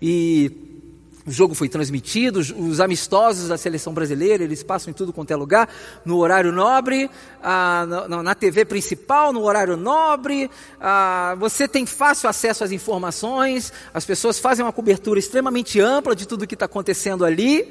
e 0.00 0.80
o 1.26 1.30
jogo 1.30 1.54
foi 1.54 1.68
transmitido, 1.68 2.38
os 2.38 2.80
amistosos 2.80 3.48
da 3.48 3.58
seleção 3.58 3.92
brasileira, 3.92 4.42
eles 4.42 4.62
passam 4.62 4.90
em 4.90 4.94
tudo 4.94 5.12
quanto 5.12 5.30
é 5.30 5.36
lugar, 5.36 5.68
no 6.06 6.16
horário 6.16 6.52
nobre, 6.52 7.10
ah, 7.42 7.84
na, 8.08 8.22
na, 8.22 8.34
TV 8.34 8.64
principal, 8.64 9.30
no 9.30 9.42
horário 9.42 9.76
nobre, 9.76 10.50
ah, 10.80 11.36
você 11.38 11.68
tem 11.68 11.84
fácil 11.84 12.30
acesso 12.30 12.64
às 12.64 12.72
informações, 12.72 13.70
as 13.92 14.06
pessoas 14.06 14.38
fazem 14.38 14.64
uma 14.64 14.72
cobertura 14.72 15.18
extremamente 15.18 15.78
ampla 15.80 16.16
de 16.16 16.26
tudo 16.26 16.44
o 16.44 16.46
que 16.46 16.54
está 16.54 16.64
acontecendo 16.64 17.26
ali. 17.26 17.70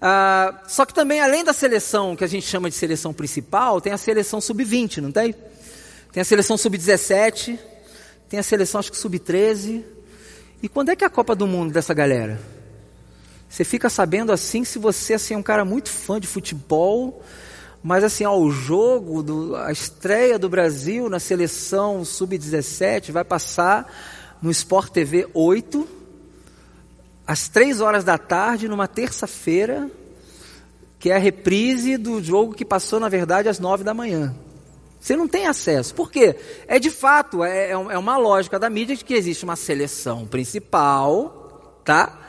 Ah, 0.00 0.62
só 0.66 0.84
que 0.84 0.92
também, 0.92 1.20
além 1.20 1.44
da 1.44 1.52
seleção 1.52 2.14
que 2.14 2.24
a 2.24 2.26
gente 2.26 2.46
chama 2.46 2.68
de 2.68 2.76
seleção 2.76 3.12
principal, 3.12 3.80
tem 3.80 3.92
a 3.92 3.98
seleção 3.98 4.40
sub-20, 4.40 4.98
não 4.98 5.12
tem? 5.12 5.34
Tem 6.12 6.20
a 6.20 6.24
seleção 6.24 6.56
sub-17, 6.56 7.58
tem 8.28 8.38
a 8.38 8.42
seleção 8.42 8.78
acho 8.78 8.90
que 8.90 8.98
sub-13. 8.98 9.84
E 10.62 10.68
quando 10.68 10.90
é 10.90 10.96
que 10.96 11.04
é 11.04 11.06
a 11.06 11.10
Copa 11.10 11.34
do 11.34 11.46
Mundo 11.46 11.72
dessa 11.72 11.94
galera? 11.94 12.40
Você 13.48 13.64
fica 13.64 13.88
sabendo 13.88 14.32
assim 14.32 14.64
se 14.64 14.78
você 14.78 15.14
assim, 15.14 15.34
é 15.34 15.38
um 15.38 15.42
cara 15.42 15.64
muito 15.64 15.90
fã 15.90 16.20
de 16.20 16.26
futebol, 16.26 17.22
mas 17.82 18.02
assim, 18.02 18.24
ó, 18.24 18.36
o 18.36 18.50
jogo, 18.50 19.22
do, 19.22 19.56
a 19.56 19.70
estreia 19.70 20.38
do 20.38 20.48
Brasil 20.48 21.08
na 21.08 21.20
seleção 21.20 22.04
sub-17 22.04 23.12
vai 23.12 23.24
passar 23.24 23.90
no 24.42 24.50
Sport 24.50 24.90
TV 24.90 25.28
8 25.32 25.95
às 27.26 27.48
três 27.48 27.80
horas 27.80 28.04
da 28.04 28.16
tarde, 28.16 28.68
numa 28.68 28.86
terça-feira, 28.86 29.90
que 30.98 31.10
é 31.10 31.16
a 31.16 31.18
reprise 31.18 31.96
do 31.96 32.22
jogo 32.22 32.54
que 32.54 32.64
passou, 32.64 33.00
na 33.00 33.08
verdade, 33.08 33.48
às 33.48 33.58
nove 33.58 33.82
da 33.82 33.92
manhã. 33.92 34.34
Você 35.00 35.16
não 35.16 35.28
tem 35.28 35.46
acesso. 35.46 35.94
Por 35.94 36.10
quê? 36.10 36.36
É 36.66 36.78
de 36.78 36.90
fato, 36.90 37.44
é, 37.44 37.68
é, 37.68 37.70
é 37.70 37.98
uma 37.98 38.16
lógica 38.16 38.58
da 38.58 38.70
mídia 38.70 38.96
de 38.96 39.04
que 39.04 39.14
existe 39.14 39.44
uma 39.44 39.56
seleção 39.56 40.26
principal, 40.26 41.80
tá? 41.84 42.20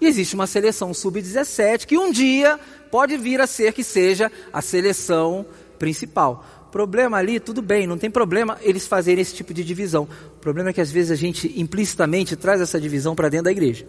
E 0.00 0.06
existe 0.06 0.34
uma 0.34 0.46
seleção 0.46 0.92
sub-17 0.92 1.86
que 1.86 1.96
um 1.96 2.10
dia 2.10 2.58
pode 2.90 3.16
vir 3.16 3.40
a 3.40 3.46
ser 3.46 3.72
que 3.72 3.82
seja 3.82 4.30
a 4.52 4.60
seleção 4.60 5.46
principal. 5.78 6.44
Problema 6.70 7.16
ali, 7.16 7.40
tudo 7.40 7.62
bem, 7.62 7.86
não 7.86 7.96
tem 7.96 8.10
problema 8.10 8.58
eles 8.60 8.86
fazerem 8.86 9.22
esse 9.22 9.34
tipo 9.34 9.54
de 9.54 9.64
divisão. 9.64 10.06
O 10.36 10.40
problema 10.40 10.70
é 10.70 10.72
que 10.72 10.80
às 10.80 10.90
vezes 10.90 11.10
a 11.10 11.14
gente 11.14 11.58
implicitamente 11.58 12.36
traz 12.36 12.60
essa 12.60 12.78
divisão 12.78 13.14
para 13.14 13.30
dentro 13.30 13.44
da 13.44 13.52
igreja. 13.52 13.86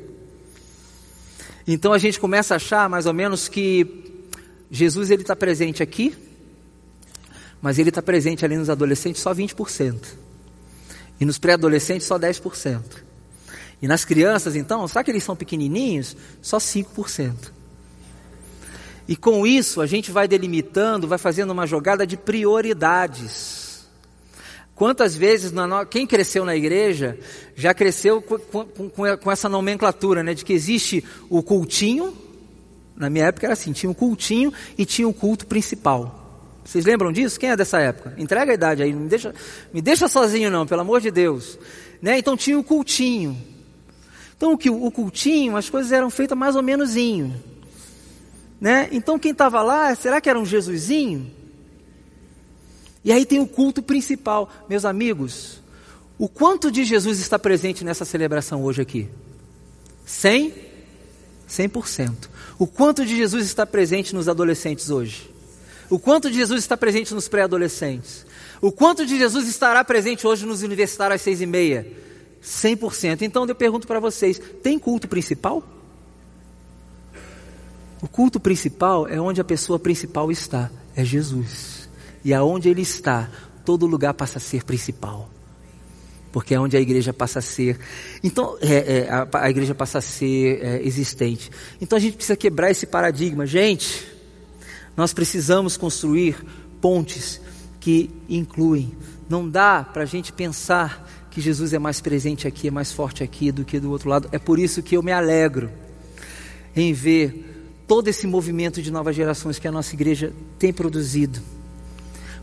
Então 1.67 1.91
a 1.91 1.97
gente 1.97 2.17
começa 2.17 2.53
a 2.53 2.57
achar 2.57 2.89
mais 2.89 3.05
ou 3.05 3.13
menos 3.13 3.49
que 3.49 4.05
Jesus 4.71 5.11
ele 5.11 5.23
está 5.23 5.35
presente 5.35 5.83
aqui, 5.83 6.15
mas 7.61 7.77
ele 7.77 7.89
está 7.89 8.01
presente 8.01 8.45
ali 8.45 8.55
nos 8.55 8.69
adolescentes 8.69 9.21
só 9.21 9.33
20%. 9.33 9.97
E 11.19 11.25
nos 11.25 11.37
pré-adolescentes 11.37 12.07
só 12.07 12.17
10%. 12.17 12.81
E 13.81 13.87
nas 13.87 14.05
crianças, 14.05 14.55
então, 14.55 14.87
sabe 14.87 15.05
que 15.05 15.11
eles 15.11 15.23
são 15.23 15.35
pequenininhos? 15.35 16.15
Só 16.41 16.57
5%. 16.57 17.51
E 19.07 19.15
com 19.15 19.45
isso, 19.45 19.81
a 19.81 19.87
gente 19.87 20.11
vai 20.11 20.27
delimitando, 20.27 21.07
vai 21.07 21.17
fazendo 21.17 21.51
uma 21.51 21.65
jogada 21.65 22.05
de 22.05 22.15
prioridades. 22.15 23.66
Quantas 24.77 25.15
vezes, 25.15 25.51
quem 25.89 26.05
cresceu 26.05 26.45
na 26.45 26.55
igreja, 26.55 27.17
já 27.55 27.73
cresceu 27.73 28.21
com, 28.21 28.37
com, 28.63 28.89
com, 29.17 29.31
essa 29.31 29.49
nomenclatura, 29.49 30.21
né? 30.21 30.35
De 30.35 30.45
que 30.45 30.53
existe 30.53 31.03
o 31.31 31.41
cultinho, 31.41 32.15
na 32.95 33.09
minha 33.09 33.25
época 33.25 33.47
era 33.47 33.53
assim, 33.53 33.73
tinha 33.73 33.89
um 33.89 33.93
cultinho 33.93 34.53
e 34.77 34.85
tinha 34.85 35.07
o 35.07 35.09
um 35.09 35.13
culto 35.13 35.47
principal. 35.47 36.59
Vocês 36.63 36.85
lembram 36.85 37.11
disso? 37.11 37.39
Quem 37.39 37.49
é 37.49 37.55
dessa 37.55 37.79
época? 37.79 38.13
Entrega 38.19 38.51
a 38.51 38.53
idade 38.53 38.83
aí, 38.83 38.93
não 38.93 39.01
me 39.01 39.09
deixa, 39.09 39.33
me 39.73 39.81
deixa 39.81 40.07
sozinho 40.07 40.51
não, 40.51 40.67
pelo 40.67 40.81
amor 40.81 41.01
de 41.01 41.09
Deus. 41.09 41.57
Né? 41.99 42.19
Então 42.19 42.37
tinha 42.37 42.59
o 42.59 42.63
cultinho. 42.63 43.35
Então 44.35 44.51
o, 44.53 44.85
o 44.85 44.91
cultinho, 44.91 45.57
as 45.57 45.67
coisas 45.71 45.91
eram 45.91 46.11
feitas 46.11 46.37
mais 46.37 46.55
ou 46.55 46.61
menosinho. 46.61 47.33
Né? 48.61 48.89
Então 48.91 49.17
quem 49.17 49.31
estava 49.31 49.63
lá, 49.63 49.95
será 49.95 50.21
que 50.21 50.29
era 50.29 50.37
um 50.37 50.45
Jesusinho? 50.45 51.35
E 53.07 53.11
aí 53.13 53.25
tem 53.25 53.39
o 53.39 53.47
culto 53.47 53.81
principal. 53.81 54.51
Meus 54.67 54.83
amigos, 54.83 55.61
o 56.17 56.27
quanto 56.27 56.69
de 56.69 56.83
Jesus 56.83 57.19
está 57.19 57.39
presente 57.39 57.85
nessa 57.85 58.03
celebração 58.03 58.61
hoje 58.61 58.81
aqui? 58.81 59.07
100? 60.05 60.53
100%. 61.49 62.27
O 62.59 62.67
quanto 62.67 63.05
de 63.05 63.15
Jesus 63.15 63.45
está 63.45 63.65
presente 63.65 64.13
nos 64.13 64.27
adolescentes 64.27 64.89
hoje? 64.89 65.31
O 65.89 65.97
quanto 65.97 66.29
de 66.29 66.35
Jesus 66.35 66.59
está 66.59 66.75
presente 66.75 67.13
nos 67.13 67.29
pré-adolescentes? 67.29 68.25
O 68.59 68.73
quanto 68.73 69.05
de 69.05 69.17
Jesus 69.17 69.47
estará 69.47 69.85
presente 69.85 70.27
hoje 70.27 70.45
nos 70.45 70.61
universitários 70.61 71.15
às 71.15 71.21
seis 71.21 71.39
e 71.39 71.45
meia? 71.45 71.87
100%. 72.43 73.21
Então 73.21 73.45
eu 73.45 73.55
pergunto 73.55 73.87
para 73.87 74.01
vocês: 74.01 74.37
tem 74.61 74.77
culto 74.77 75.07
principal? 75.07 75.63
O 78.01 78.07
culto 78.09 78.37
principal 78.37 79.07
é 79.07 79.17
onde 79.17 79.39
a 79.39 79.45
pessoa 79.45 79.79
principal 79.79 80.29
está, 80.29 80.69
é 80.93 81.05
Jesus. 81.05 81.76
E 82.23 82.33
aonde 82.33 82.69
ele 82.69 82.81
está, 82.81 83.29
todo 83.67 83.85
lugar 83.85 84.13
passa 84.13 84.37
a 84.37 84.41
ser 84.41 84.63
principal. 84.63 85.29
Porque 86.31 86.53
é 86.53 86.59
onde 86.59 86.77
a 86.77 86.79
igreja 86.79 87.11
passa 87.11 87.39
a 87.39 87.41
ser. 87.41 87.77
Então, 88.23 88.57
é, 88.61 88.99
é, 88.99 89.09
a, 89.09 89.27
a, 89.33 89.49
igreja 89.49 89.75
passa 89.75 89.97
a 89.97 90.01
ser 90.01 90.63
é, 90.63 90.81
existente. 90.85 91.51
Então 91.81 91.97
a 91.97 91.99
gente 91.99 92.15
precisa 92.15 92.37
quebrar 92.37 92.71
esse 92.71 92.85
paradigma. 92.85 93.45
Gente, 93.45 94.07
nós 94.95 95.13
precisamos 95.13 95.75
construir 95.75 96.37
pontes 96.79 97.41
que 97.79 98.09
incluem. 98.29 98.93
Não 99.27 99.49
dá 99.49 99.83
para 99.83 100.03
a 100.03 100.05
gente 100.05 100.31
pensar 100.31 101.27
que 101.29 101.41
Jesus 101.41 101.73
é 101.73 101.79
mais 101.79 101.99
presente 101.99 102.47
aqui, 102.47 102.69
é 102.69 102.71
mais 102.71 102.93
forte 102.93 103.23
aqui 103.23 103.51
do 103.51 103.65
que 103.65 103.79
do 103.79 103.91
outro 103.91 104.09
lado. 104.09 104.29
É 104.31 104.39
por 104.39 104.59
isso 104.59 104.81
que 104.81 104.95
eu 104.95 105.03
me 105.03 105.11
alegro 105.11 105.69
em 106.73 106.93
ver 106.93 107.83
todo 107.85 108.07
esse 108.07 108.25
movimento 108.27 108.81
de 108.81 108.91
novas 108.91 109.15
gerações 109.15 109.59
que 109.59 109.67
a 109.67 109.71
nossa 109.71 109.93
igreja 109.93 110.31
tem 110.57 110.71
produzido 110.71 111.56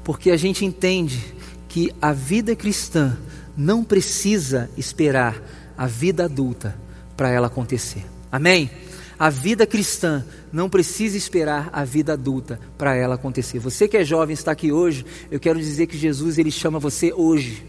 porque 0.05 0.31
a 0.31 0.37
gente 0.37 0.65
entende 0.65 1.35
que 1.69 1.93
a 2.01 2.13
vida 2.13 2.55
cristã 2.55 3.17
não 3.57 3.83
precisa 3.83 4.71
esperar 4.77 5.43
a 5.77 5.87
vida 5.87 6.27
adulta 6.27 6.77
para 7.17 7.31
ela 7.31 7.47
acontecer. 7.47 8.05
Amém? 8.31 8.71
A 9.19 9.31
vida 9.31 9.67
cristã 9.67 10.25
não 10.53 10.69
precisa 10.69 11.17
esperar 11.17 11.71
a 11.73 11.85
vida 11.85 12.13
adulta 12.13 12.61
para 12.77 12.95
ela 12.95 13.15
acontecer. 13.15 13.59
Você 13.59 13.89
que 13.89 13.97
é 13.97 14.05
jovem 14.05 14.35
está 14.35 14.53
aqui 14.53 14.71
hoje, 14.71 15.05
eu 15.31 15.41
quero 15.41 15.59
dizer 15.59 15.87
que 15.87 15.97
Jesus 15.97 16.37
ele 16.37 16.51
chama 16.51 16.79
você 16.79 17.13
hoje. 17.13 17.65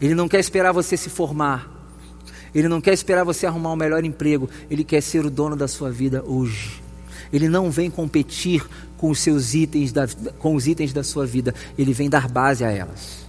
Ele 0.00 0.14
não 0.14 0.28
quer 0.28 0.38
esperar 0.38 0.72
você 0.72 0.96
se 0.96 1.10
formar. 1.10 1.74
Ele 2.54 2.68
não 2.68 2.80
quer 2.80 2.92
esperar 2.92 3.24
você 3.24 3.46
arrumar 3.46 3.72
um 3.72 3.76
melhor 3.76 4.04
emprego. 4.04 4.48
Ele 4.70 4.84
quer 4.84 5.00
ser 5.00 5.24
o 5.24 5.30
dono 5.30 5.56
da 5.56 5.66
sua 5.66 5.90
vida 5.90 6.22
hoje. 6.24 6.87
Ele 7.32 7.48
não 7.48 7.70
vem 7.70 7.90
competir 7.90 8.64
com 8.96 9.10
os 9.10 9.20
seus 9.20 9.54
itens, 9.54 9.92
da, 9.92 10.06
com 10.38 10.54
os 10.54 10.66
itens 10.66 10.92
da 10.92 11.04
sua 11.04 11.24
vida, 11.24 11.54
ele 11.78 11.92
vem 11.92 12.10
dar 12.10 12.28
base 12.28 12.64
a 12.64 12.70
elas. 12.70 13.26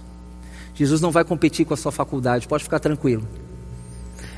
Jesus 0.74 1.00
não 1.00 1.10
vai 1.10 1.24
competir 1.24 1.64
com 1.64 1.74
a 1.74 1.76
sua 1.76 1.92
faculdade, 1.92 2.48
pode 2.48 2.64
ficar 2.64 2.78
tranquilo. 2.78 3.26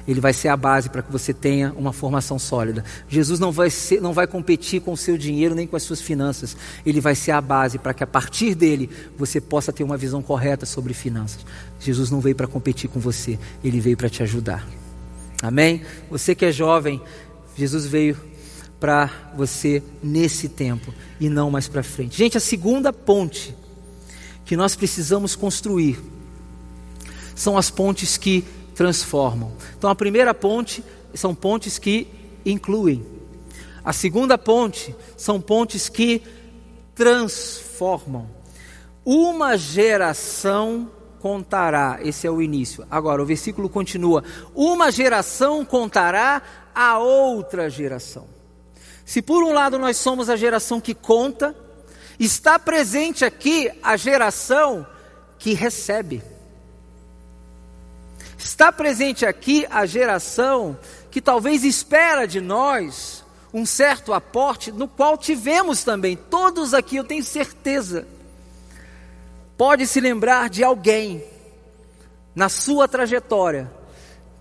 Ele 0.06 0.20
vai 0.20 0.32
ser 0.32 0.48
a 0.48 0.56
base 0.56 0.90
para 0.90 1.00
que 1.00 1.12
você 1.12 1.32
tenha 1.32 1.72
uma 1.76 1.92
formação 1.92 2.38
sólida. 2.38 2.84
Jesus 3.08 3.38
não 3.38 3.52
vai, 3.52 3.70
ser, 3.70 4.00
não 4.00 4.12
vai 4.12 4.26
competir 4.26 4.80
com 4.80 4.92
o 4.92 4.96
seu 4.96 5.16
dinheiro 5.16 5.54
nem 5.54 5.66
com 5.66 5.76
as 5.76 5.84
suas 5.84 6.00
finanças. 6.00 6.56
Ele 6.84 7.00
vai 7.00 7.14
ser 7.14 7.30
a 7.30 7.40
base 7.40 7.78
para 7.78 7.94
que 7.94 8.02
a 8.02 8.06
partir 8.06 8.54
dele 8.56 8.90
você 9.16 9.40
possa 9.40 9.72
ter 9.72 9.84
uma 9.84 9.96
visão 9.96 10.20
correta 10.20 10.66
sobre 10.66 10.92
finanças. 10.92 11.46
Jesus 11.78 12.10
não 12.10 12.20
veio 12.20 12.34
para 12.34 12.48
competir 12.48 12.90
com 12.90 12.98
você, 12.98 13.38
ele 13.62 13.80
veio 13.80 13.96
para 13.96 14.10
te 14.10 14.22
ajudar. 14.24 14.66
Amém? 15.40 15.82
Você 16.10 16.34
que 16.34 16.44
é 16.44 16.52
jovem, 16.52 17.00
Jesus 17.56 17.86
veio 17.86 18.16
para 18.82 19.30
você 19.36 19.80
nesse 20.02 20.48
tempo 20.48 20.92
e 21.20 21.28
não 21.28 21.52
mais 21.52 21.68
para 21.68 21.84
frente. 21.84 22.18
Gente, 22.18 22.36
a 22.36 22.40
segunda 22.40 22.92
ponte 22.92 23.54
que 24.44 24.56
nós 24.56 24.74
precisamos 24.74 25.36
construir 25.36 26.02
são 27.32 27.56
as 27.56 27.70
pontes 27.70 28.16
que 28.16 28.44
transformam. 28.74 29.52
Então, 29.78 29.88
a 29.88 29.94
primeira 29.94 30.34
ponte 30.34 30.82
são 31.14 31.32
pontes 31.32 31.78
que 31.78 32.08
incluem. 32.44 33.06
A 33.84 33.92
segunda 33.92 34.36
ponte 34.36 34.92
são 35.16 35.40
pontes 35.40 35.88
que 35.88 36.20
transformam. 36.92 38.28
Uma 39.04 39.56
geração 39.56 40.90
contará, 41.20 42.00
esse 42.02 42.26
é 42.26 42.30
o 42.32 42.42
início. 42.42 42.84
Agora, 42.90 43.22
o 43.22 43.26
versículo 43.26 43.68
continua: 43.68 44.24
uma 44.52 44.90
geração 44.90 45.64
contará 45.64 46.42
a 46.74 46.98
outra 46.98 47.70
geração. 47.70 48.31
Se 49.12 49.20
por 49.20 49.44
um 49.44 49.52
lado 49.52 49.78
nós 49.78 49.98
somos 49.98 50.30
a 50.30 50.36
geração 50.36 50.80
que 50.80 50.94
conta, 50.94 51.54
está 52.18 52.58
presente 52.58 53.26
aqui 53.26 53.70
a 53.82 53.94
geração 53.94 54.86
que 55.38 55.52
recebe. 55.52 56.22
Está 58.38 58.72
presente 58.72 59.26
aqui 59.26 59.66
a 59.68 59.84
geração 59.84 60.78
que 61.10 61.20
talvez 61.20 61.62
espera 61.62 62.26
de 62.26 62.40
nós 62.40 63.22
um 63.52 63.66
certo 63.66 64.14
aporte, 64.14 64.72
no 64.72 64.88
qual 64.88 65.18
tivemos 65.18 65.84
também, 65.84 66.16
todos 66.16 66.72
aqui, 66.72 66.96
eu 66.96 67.04
tenho 67.04 67.22
certeza, 67.22 68.08
pode 69.58 69.86
se 69.86 70.00
lembrar 70.00 70.48
de 70.48 70.64
alguém 70.64 71.22
na 72.34 72.48
sua 72.48 72.88
trajetória 72.88 73.70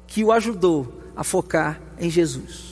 que 0.07 0.23
o 0.23 0.31
ajudou 0.31 1.01
a 1.13 1.25
focar 1.25 1.77
em 1.99 2.10
Jesus. 2.10 2.70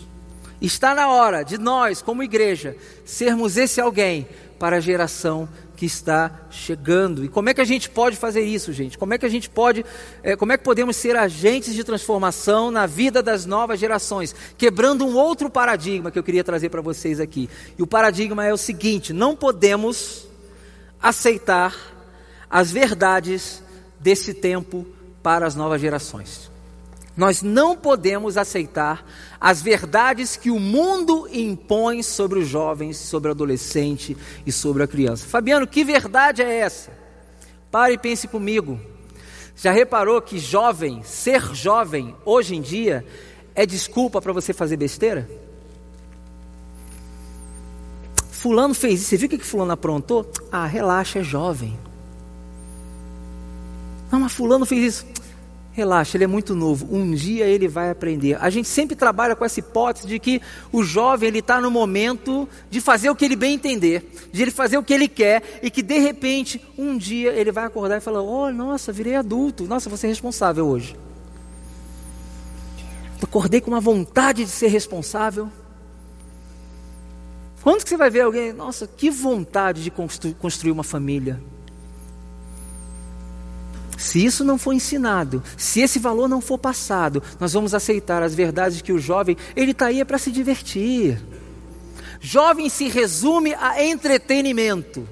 Está 0.62 0.94
na 0.94 1.10
hora 1.10 1.44
de 1.44 1.58
nós, 1.58 2.02
como 2.02 2.24
igreja, 2.24 2.76
sermos 3.06 3.58
esse 3.58 3.80
alguém 3.80 4.28
para 4.60 4.78
a 4.78 4.80
geração 4.80 5.48
que 5.80 5.86
está 5.86 6.42
chegando. 6.52 7.24
E 7.24 7.30
como 7.30 7.48
é 7.48 7.54
que 7.54 7.62
a 7.62 7.66
gente 7.66 7.90
pode 7.90 8.18
fazer 8.18 8.42
isso, 8.42 8.74
gente? 8.74 8.98
Como 8.98 9.14
é 9.14 9.18
que 9.18 9.26
a 9.26 9.30
gente 9.30 9.50
pode, 9.50 9.86
é, 10.22 10.36
como 10.36 10.52
é 10.52 10.58
que 10.58 10.64
podemos 10.66 10.98
ser 10.98 11.16
agentes 11.16 11.74
de 11.74 11.86
transformação 11.86 12.70
na 12.70 12.86
vida 12.86 13.24
das 13.24 13.46
novas 13.46 13.80
gerações, 13.80 14.36
quebrando 14.58 15.06
um 15.06 15.16
outro 15.16 15.50
paradigma 15.50 16.12
que 16.12 16.20
eu 16.20 16.24
queria 16.24 16.44
trazer 16.44 16.68
para 16.68 16.82
vocês 16.82 17.22
aqui. 17.22 17.50
E 17.78 17.82
o 17.82 17.88
paradigma 17.88 18.46
é 18.46 18.54
o 18.54 18.58
seguinte: 18.58 19.14
não 19.14 19.38
podemos 19.38 20.28
aceitar 21.02 21.74
as 22.50 22.70
verdades 22.70 23.64
desse 24.02 24.34
tempo 24.34 24.86
para 25.24 25.48
as 25.48 25.56
novas 25.56 25.80
gerações. 25.80 26.49
Nós 27.20 27.42
não 27.42 27.76
podemos 27.76 28.38
aceitar 28.38 29.06
as 29.42 29.62
verdades 29.62 30.38
que 30.38 30.50
o 30.50 30.58
mundo 30.58 31.28
impõe 31.34 32.02
sobre 32.02 32.40
os 32.40 32.48
jovens, 32.48 32.96
sobre 32.96 33.28
o 33.28 33.32
adolescente 33.32 34.16
e 34.46 34.54
sobre 34.54 34.84
a 34.84 34.88
criança. 34.88 35.28
Fabiano, 35.28 35.68
que 35.68 35.84
verdade 35.84 36.42
é 36.42 36.60
essa? 36.60 36.94
Pare 37.70 37.96
e 37.96 37.98
pense 37.98 38.26
comigo. 38.26 38.80
Já 39.54 39.74
reparou 39.74 40.22
que 40.22 40.40
jovem, 40.40 41.04
ser 41.04 41.54
jovem, 41.54 42.16
hoje 42.24 42.56
em 42.56 42.62
dia, 42.62 43.06
é 43.54 43.66
desculpa 43.66 44.22
para 44.22 44.32
você 44.32 44.54
fazer 44.54 44.78
besteira? 44.78 45.30
Fulano 48.32 48.74
fez 48.74 49.02
isso, 49.02 49.10
você 49.10 49.18
viu 49.18 49.28
o 49.28 49.30
que 49.30 49.40
Fulano 49.40 49.74
aprontou? 49.74 50.32
Ah, 50.50 50.66
relaxa, 50.66 51.20
é 51.20 51.24
jovem. 51.24 51.78
Não, 54.10 54.22
mas 54.22 54.32
Fulano 54.32 54.66
fez 54.66 54.96
isso. 54.96 55.19
Relaxa, 55.80 56.18
ele 56.18 56.26
é 56.26 56.28
muito 56.28 56.54
novo. 56.54 56.94
Um 56.94 57.14
dia 57.14 57.46
ele 57.46 57.66
vai 57.66 57.90
aprender. 57.90 58.38
A 58.42 58.50
gente 58.50 58.68
sempre 58.68 58.98
trabalha 58.98 59.34
com 59.34 59.46
essa 59.46 59.62
hipótese 59.62 60.06
de 60.06 60.20
que 60.20 60.42
o 60.74 60.84
jovem 60.84 61.30
ele 61.30 61.40
está 61.40 61.62
no 61.62 61.72
momento 61.72 62.50
de 62.70 62.82
fazer 62.82 63.10
o 63.10 63.16
que 63.16 63.24
ele 63.24 63.38
bem 63.38 63.54
entender, 63.54 64.12
de 64.30 64.42
ele 64.42 64.52
fazer 64.52 64.78
o 64.78 64.84
que 64.84 64.94
ele 64.94 65.08
quer 65.08 65.60
e 65.64 65.72
que 65.72 65.82
de 65.82 65.98
repente 65.98 66.62
um 66.78 66.98
dia 66.98 67.32
ele 67.32 67.50
vai 67.50 67.64
acordar 67.64 67.96
e 67.96 68.02
falar: 68.02 68.22
Oh, 68.22 68.52
nossa, 68.52 68.92
virei 68.92 69.16
adulto. 69.16 69.64
Nossa, 69.64 69.90
você 69.90 70.08
é 70.08 70.10
responsável 70.10 70.68
hoje. 70.68 70.98
Acordei 73.24 73.62
com 73.62 73.72
uma 73.72 73.80
vontade 73.80 74.44
de 74.44 74.52
ser 74.52 74.68
responsável. 74.68 75.50
Quando 77.64 77.84
que 77.84 77.90
você 77.90 77.96
vai 77.96 78.10
ver 78.10 78.22
alguém? 78.22 78.52
Nossa, 78.52 78.86
que 78.86 79.10
vontade 79.10 79.82
de 79.82 79.92
construir 79.92 80.72
uma 80.72 80.84
família. 80.84 81.42
Se 84.00 84.24
isso 84.24 84.46
não 84.46 84.58
for 84.58 84.72
ensinado, 84.72 85.44
se 85.58 85.82
esse 85.82 86.00
valor 86.00 86.30
não 86.30 86.40
for 86.40 86.58
passado, 86.58 87.22
nós 87.38 87.52
vamos 87.52 87.74
aceitar 87.74 88.24
as 88.24 88.34
verdades 88.34 88.82
que 88.82 88.94
o 88.94 88.98
jovem, 88.98 89.36
ele 89.58 89.72
está 89.72 89.88
aí 89.88 90.00
é 90.00 90.06
para 90.06 90.18
se 90.18 90.32
divertir. 90.32 91.22
Jovem 92.22 92.70
se 92.70 92.88
resume 92.88 93.54
a 93.56 93.84
entretenimento. 93.84 95.06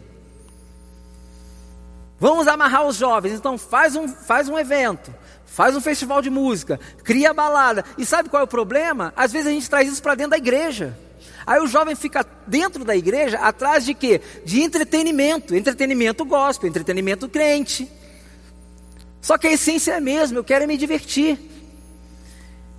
Vamos 2.17 2.47
amarrar 2.47 2.87
os 2.87 2.95
jovens, 2.95 3.33
então 3.33 3.57
faz 3.57 3.93
um, 3.93 4.07
faz 4.07 4.47
um 4.47 4.57
evento, 4.57 5.13
faz 5.45 5.75
um 5.75 5.81
festival 5.81 6.21
de 6.21 6.29
música, 6.29 6.79
cria 7.03 7.33
balada. 7.33 7.83
E 7.97 8.05
sabe 8.05 8.29
qual 8.29 8.39
é 8.39 8.45
o 8.45 8.47
problema? 8.47 9.11
Às 9.17 9.33
vezes 9.33 9.47
a 9.49 9.51
gente 9.51 9.69
traz 9.69 9.91
isso 9.91 10.01
para 10.01 10.15
dentro 10.15 10.31
da 10.31 10.37
igreja. 10.37 10.97
Aí 11.45 11.59
o 11.59 11.67
jovem 11.67 11.93
fica 11.93 12.25
dentro 12.47 12.85
da 12.85 12.95
igreja 12.95 13.37
atrás 13.39 13.83
de 13.83 13.93
quê? 13.93 14.21
De 14.45 14.61
entretenimento, 14.61 15.53
entretenimento 15.53 16.23
gospel, 16.23 16.69
entretenimento 16.69 17.27
crente. 17.27 17.96
Só 19.27 19.37
que 19.37 19.45
a 19.45 19.51
essência 19.51 19.91
é 19.91 19.97
a 19.97 19.99
mesma, 19.99 20.37
eu 20.37 20.43
quero 20.43 20.65
me 20.65 20.77
divertir. 20.77 21.37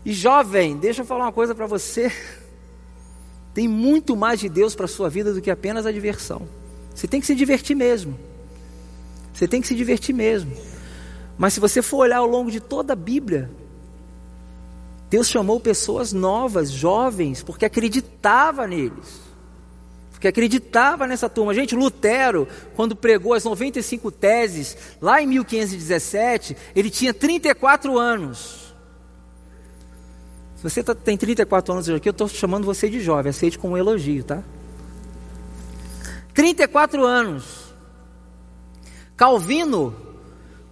E 0.02 0.14
jovem, 0.14 0.78
deixa 0.78 1.02
eu 1.02 1.04
falar 1.04 1.26
uma 1.26 1.32
coisa 1.32 1.54
para 1.54 1.66
você. 1.66 2.10
Tem 3.52 3.68
muito 3.68 4.16
mais 4.16 4.40
de 4.40 4.48
Deus 4.48 4.74
para 4.74 4.86
a 4.86 4.88
sua 4.88 5.10
vida 5.10 5.34
do 5.34 5.42
que 5.42 5.50
apenas 5.50 5.84
a 5.84 5.92
diversão. 5.92 6.48
Você 6.94 7.06
tem 7.06 7.20
que 7.20 7.26
se 7.26 7.34
divertir 7.34 7.76
mesmo. 7.76 8.18
Você 9.34 9.46
tem 9.46 9.60
que 9.60 9.68
se 9.68 9.74
divertir 9.74 10.14
mesmo. 10.14 10.56
Mas 11.36 11.52
se 11.52 11.60
você 11.60 11.82
for 11.82 11.98
olhar 11.98 12.16
ao 12.16 12.26
longo 12.26 12.50
de 12.50 12.60
toda 12.60 12.94
a 12.94 12.96
Bíblia, 12.96 13.50
Deus 15.10 15.28
chamou 15.28 15.60
pessoas 15.60 16.14
novas, 16.14 16.70
jovens, 16.70 17.42
porque 17.42 17.66
acreditava 17.66 18.66
neles. 18.66 19.27
Porque 20.18 20.26
acreditava 20.26 21.06
nessa 21.06 21.28
turma. 21.28 21.54
Gente, 21.54 21.76
Lutero, 21.76 22.48
quando 22.74 22.96
pregou 22.96 23.34
as 23.34 23.44
95 23.44 24.10
teses, 24.10 24.76
lá 25.00 25.22
em 25.22 25.28
1517, 25.28 26.56
ele 26.74 26.90
tinha 26.90 27.14
34 27.14 27.96
anos. 27.96 28.74
Se 30.56 30.62
você 30.64 30.82
tá, 30.82 30.92
tem 30.92 31.16
34 31.16 31.72
anos 31.72 31.88
aqui, 31.88 32.08
eu 32.08 32.10
estou 32.10 32.26
chamando 32.26 32.64
você 32.64 32.90
de 32.90 32.98
jovem, 33.00 33.30
aceite 33.30 33.56
como 33.56 33.74
um 33.74 33.76
elogio, 33.76 34.24
tá? 34.24 34.42
34 36.34 37.06
anos. 37.06 37.72
Calvino, 39.16 39.94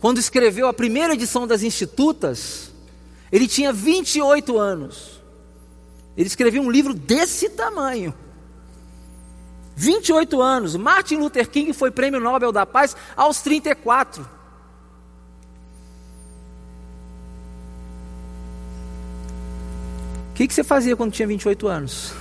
quando 0.00 0.18
escreveu 0.18 0.66
a 0.66 0.74
primeira 0.74 1.14
edição 1.14 1.46
das 1.46 1.62
Institutas, 1.62 2.72
ele 3.30 3.46
tinha 3.46 3.72
28 3.72 4.58
anos. 4.58 5.22
Ele 6.16 6.26
escreveu 6.26 6.62
um 6.62 6.70
livro 6.70 6.92
desse 6.92 7.48
tamanho. 7.50 8.12
28 9.76 10.40
anos. 10.40 10.74
Martin 10.74 11.16
Luther 11.16 11.48
King 11.48 11.72
foi 11.74 11.90
prêmio 11.90 12.18
Nobel 12.18 12.50
da 12.50 12.64
Paz 12.64 12.96
aos 13.14 13.42
34. 13.42 14.22
O 20.30 20.34
que, 20.34 20.48
que 20.48 20.54
você 20.54 20.64
fazia 20.64 20.96
quando 20.96 21.12
tinha 21.12 21.28
28 21.28 21.68
anos? 21.68 22.12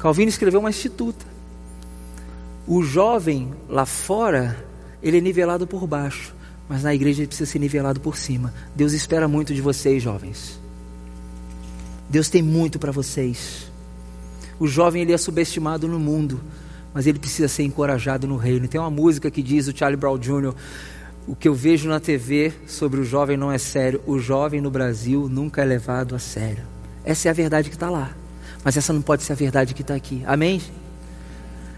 Calvino 0.00 0.28
escreveu 0.28 0.60
uma 0.60 0.70
instituta. 0.70 1.24
O 2.66 2.82
jovem 2.82 3.54
lá 3.68 3.86
fora, 3.86 4.64
ele 5.02 5.18
é 5.18 5.20
nivelado 5.20 5.66
por 5.66 5.86
baixo. 5.86 6.34
Mas 6.68 6.82
na 6.82 6.94
igreja 6.94 7.20
ele 7.20 7.28
precisa 7.28 7.50
ser 7.50 7.58
nivelado 7.58 8.00
por 8.00 8.16
cima. 8.16 8.52
Deus 8.74 8.92
espera 8.92 9.28
muito 9.28 9.54
de 9.54 9.60
vocês, 9.60 10.02
jovens. 10.02 10.58
Deus 12.08 12.28
tem 12.28 12.42
muito 12.42 12.78
para 12.78 12.92
vocês. 12.92 13.70
O 14.58 14.66
jovem 14.66 15.02
ele 15.02 15.12
é 15.12 15.18
subestimado 15.18 15.88
no 15.88 15.98
mundo, 15.98 16.40
mas 16.92 17.06
ele 17.06 17.18
precisa 17.18 17.48
ser 17.48 17.64
encorajado 17.64 18.26
no 18.26 18.36
reino. 18.36 18.68
Tem 18.68 18.80
uma 18.80 18.90
música 18.90 19.30
que 19.30 19.42
diz 19.42 19.66
o 19.66 19.76
Charlie 19.76 19.96
Brown 19.96 20.18
Jr. 20.18 20.54
O 21.26 21.34
que 21.34 21.48
eu 21.48 21.54
vejo 21.54 21.88
na 21.88 21.98
TV 21.98 22.52
sobre 22.66 23.00
o 23.00 23.04
jovem 23.04 23.36
não 23.36 23.50
é 23.50 23.58
sério. 23.58 24.00
O 24.06 24.18
jovem 24.18 24.60
no 24.60 24.70
Brasil 24.70 25.28
nunca 25.28 25.62
é 25.62 25.64
levado 25.64 26.14
a 26.14 26.18
sério. 26.18 26.62
Essa 27.04 27.28
é 27.28 27.30
a 27.30 27.34
verdade 27.34 27.68
que 27.68 27.76
está 27.76 27.90
lá. 27.90 28.14
Mas 28.62 28.76
essa 28.76 28.92
não 28.92 29.02
pode 29.02 29.22
ser 29.22 29.32
a 29.32 29.36
verdade 29.36 29.74
que 29.74 29.82
está 29.82 29.94
aqui. 29.94 30.22
Amém? 30.26 30.62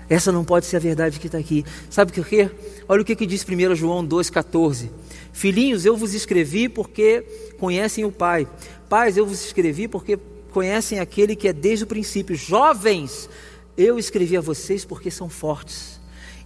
Essa 0.09 0.31
não 0.31 0.45
pode 0.45 0.67
ser 0.67 0.77
a 0.77 0.81
verdade 0.81 1.19
que 1.19 1.27
está 1.27 1.39
aqui. 1.39 1.65
Sabe 1.91 2.13
o 2.21 2.25
que? 2.25 2.51
Olha 2.89 3.03
o 3.03 3.05
que, 3.05 3.17
que 3.17 3.27
diz 3.27 3.45
1 3.45 3.75
João 3.75 4.07
2,14. 4.07 4.89
Filhinhos, 5.37 5.85
eu 5.85 5.95
vos 5.95 6.15
escrevi 6.15 6.67
porque 6.67 7.23
conhecem 7.59 8.07
o 8.07 8.11
Pai. 8.11 8.49
Pais, 8.89 9.19
eu 9.19 9.27
vos 9.27 9.45
escrevi 9.45 9.87
porque 9.87 10.19
conhecem 10.51 10.99
aquele 10.99 11.37
que 11.37 11.47
é 11.47 11.53
desde 11.53 11.85
o 11.85 11.87
princípio. 11.87 12.35
Jovens, 12.35 13.29
eu 13.77 13.99
escrevi 13.99 14.35
a 14.39 14.41
vocês 14.41 14.83
porque 14.83 15.11
são 15.11 15.29
fortes. 15.29 16.01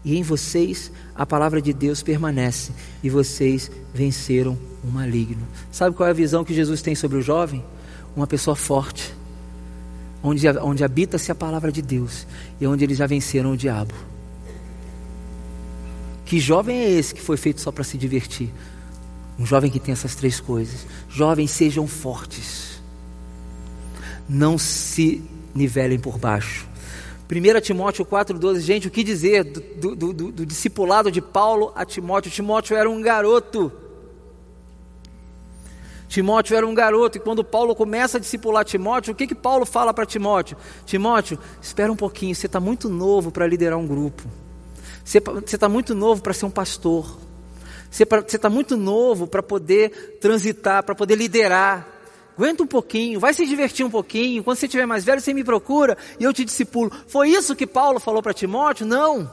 E 0.04 0.16
em 0.16 0.24
vocês 0.24 0.90
a 1.14 1.24
palavra 1.24 1.62
de 1.62 1.72
Deus 1.72 2.02
permanece. 2.02 2.72
E 3.00 3.08
vocês 3.08 3.70
venceram 3.94 4.58
o 4.82 4.88
maligno. 4.88 5.46
Sabe 5.70 5.94
qual 5.94 6.08
é 6.08 6.10
a 6.10 6.12
visão 6.12 6.44
que 6.44 6.52
Jesus 6.52 6.82
tem 6.82 6.96
sobre 6.96 7.16
o 7.16 7.22
jovem? 7.22 7.64
Uma 8.16 8.26
pessoa 8.26 8.56
forte 8.56 9.14
onde, 10.20 10.48
onde 10.48 10.82
habita-se 10.82 11.30
a 11.30 11.34
palavra 11.36 11.70
de 11.70 11.80
Deus 11.80 12.26
e 12.60 12.66
onde 12.66 12.82
eles 12.82 12.98
já 12.98 13.06
venceram 13.06 13.52
o 13.52 13.56
diabo. 13.56 13.94
Que 16.24 16.40
jovem 16.40 16.76
é 16.76 16.90
esse 16.90 17.14
que 17.14 17.20
foi 17.20 17.36
feito 17.36 17.60
só 17.60 17.70
para 17.70 17.84
se 17.84 17.96
divertir? 17.96 18.50
Um 19.40 19.46
jovem 19.46 19.70
que 19.70 19.80
tem 19.80 19.92
essas 19.92 20.14
três 20.14 20.38
coisas. 20.38 20.86
Jovens 21.08 21.50
sejam 21.50 21.86
fortes. 21.86 22.78
Não 24.28 24.58
se 24.58 25.24
nivelem 25.54 25.98
por 25.98 26.18
baixo. 26.18 26.68
1 27.26 27.60
Timóteo 27.62 28.04
4,12, 28.04 28.60
gente, 28.60 28.88
o 28.88 28.90
que 28.90 29.02
dizer 29.02 29.44
do, 29.44 29.96
do, 29.96 30.12
do, 30.12 30.32
do 30.32 30.46
discipulado 30.46 31.10
de 31.10 31.22
Paulo 31.22 31.72
a 31.74 31.86
Timóteo? 31.86 32.30
Timóteo 32.30 32.76
era 32.76 32.90
um 32.90 33.00
garoto. 33.00 33.72
Timóteo 36.06 36.54
era 36.54 36.66
um 36.66 36.74
garoto, 36.74 37.16
e 37.16 37.20
quando 37.20 37.42
Paulo 37.42 37.74
começa 37.74 38.18
a 38.18 38.20
discipular 38.20 38.64
Timóteo, 38.64 39.12
o 39.12 39.16
que, 39.16 39.28
que 39.28 39.34
Paulo 39.34 39.64
fala 39.64 39.94
para 39.94 40.04
Timóteo? 40.04 40.56
Timóteo, 40.84 41.38
espera 41.62 41.90
um 41.90 41.96
pouquinho, 41.96 42.34
você 42.34 42.46
está 42.46 42.60
muito 42.60 42.90
novo 42.90 43.30
para 43.30 43.46
liderar 43.46 43.78
um 43.78 43.86
grupo. 43.86 44.24
Você 45.02 45.22
está 45.44 45.68
muito 45.68 45.94
novo 45.94 46.20
para 46.20 46.34
ser 46.34 46.44
um 46.44 46.50
pastor. 46.50 47.29
Você 47.90 48.04
está 48.36 48.48
muito 48.48 48.76
novo 48.76 49.26
para 49.26 49.42
poder 49.42 50.18
transitar, 50.20 50.84
para 50.84 50.94
poder 50.94 51.16
liderar. 51.16 51.88
Aguenta 52.36 52.62
um 52.62 52.66
pouquinho, 52.66 53.20
vai 53.20 53.34
se 53.34 53.44
divertir 53.44 53.84
um 53.84 53.90
pouquinho. 53.90 54.42
Quando 54.42 54.56
você 54.56 54.66
estiver 54.66 54.86
mais 54.86 55.04
velho, 55.04 55.20
você 55.20 55.34
me 55.34 55.44
procura 55.44 55.98
e 56.18 56.24
eu 56.24 56.32
te 56.32 56.44
discipulo. 56.44 56.90
Foi 57.08 57.28
isso 57.28 57.56
que 57.56 57.66
Paulo 57.66 58.00
falou 58.00 58.22
para 58.22 58.32
Timóteo? 58.32 58.86
Não. 58.86 59.30